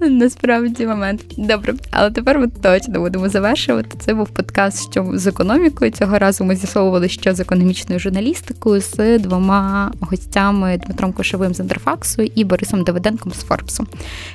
Насправді 0.00 0.86
момент. 0.86 1.20
Добре, 1.36 1.74
але 1.90 2.10
тепер 2.10 2.38
ми 2.38 2.48
точно 2.62 3.00
будемо 3.00 3.28
завершувати. 3.28 3.98
Це 3.98 4.14
був 4.14 4.28
подкаст 4.28 4.90
що 4.90 5.10
з 5.14 5.26
економікою. 5.26 5.90
Цього 5.90 6.18
разу 6.18 6.44
ми 6.44 6.56
з'ясовували, 6.68 7.08
що 7.08 7.34
з 7.34 7.40
економічною 7.40 8.00
журналістикою 8.00 8.80
з 8.80 9.18
двома 9.18 9.92
гостями 10.00 10.80
Дмитром 10.86 11.12
Кошовим 11.12 11.54
з 11.54 11.60
Інтерфаксу 11.60 12.22
і 12.22 12.44
Борисом 12.44 12.84
Давиденком 12.84 13.32
з 13.32 13.42
Форбсу. 13.42 13.86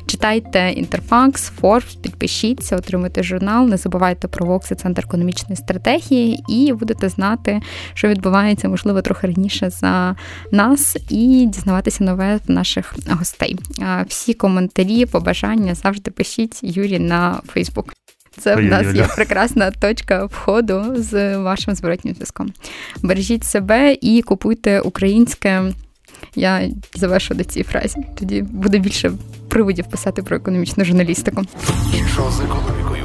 Читайте 0.05 0.71
Інтерфакс, 0.71 1.43
Форбс, 1.43 1.95
підпишіться, 1.95 2.75
отримуйте 2.75 3.23
журнал. 3.23 3.67
Не 3.67 3.77
забувайте 3.77 4.27
про 4.27 4.45
Вокси 4.45 4.75
Центр 4.75 5.03
економічної 5.05 5.55
стратегії, 5.55 6.43
і 6.49 6.73
будете 6.73 7.09
знати, 7.09 7.61
що 7.93 8.07
відбувається, 8.07 8.69
можливо, 8.69 9.01
трохи 9.01 9.27
раніше 9.27 9.69
за 9.69 10.15
нас, 10.51 10.97
і 11.09 11.45
дізнаватися 11.53 12.03
нове 12.03 12.39
наших 12.47 12.95
гостей. 13.09 13.55
Всі 14.07 14.34
коментарі, 14.34 15.05
побажання 15.05 15.75
завжди 15.75 16.11
пишіть 16.11 16.59
Юрі 16.61 16.99
на 16.99 17.41
Фейсбук. 17.47 17.93
Це 18.39 18.55
в 18.55 18.63
нас 18.63 18.95
є 18.95 19.07
прекрасна 19.15 19.71
точка 19.71 20.25
входу 20.25 20.84
з 20.95 21.38
вашим 21.38 21.75
зворотнім 21.75 22.13
зв'язком. 22.13 22.53
Бережіть 23.01 23.43
себе 23.43 23.97
і 24.01 24.21
купуйте 24.21 24.79
українське. 24.79 25.61
Я 26.36 26.69
завершу 26.95 27.34
до 27.34 27.43
цієї 27.43 27.63
фразі. 27.63 27.97
Тоді 28.19 28.41
буде 28.41 28.77
більше 28.77 29.11
приводів 29.49 29.86
писати 29.86 30.23
про 30.23 30.38
економічну 30.38 30.86
журналістику. 30.86 31.41
Що 32.13 32.31
з 32.31 32.41
економікою? 32.41 33.03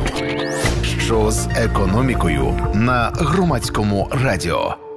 Що 0.82 1.30
з 1.30 1.48
економікою 1.56 2.70
на 2.74 3.12
громадському 3.14 4.08
радіо? 4.10 4.87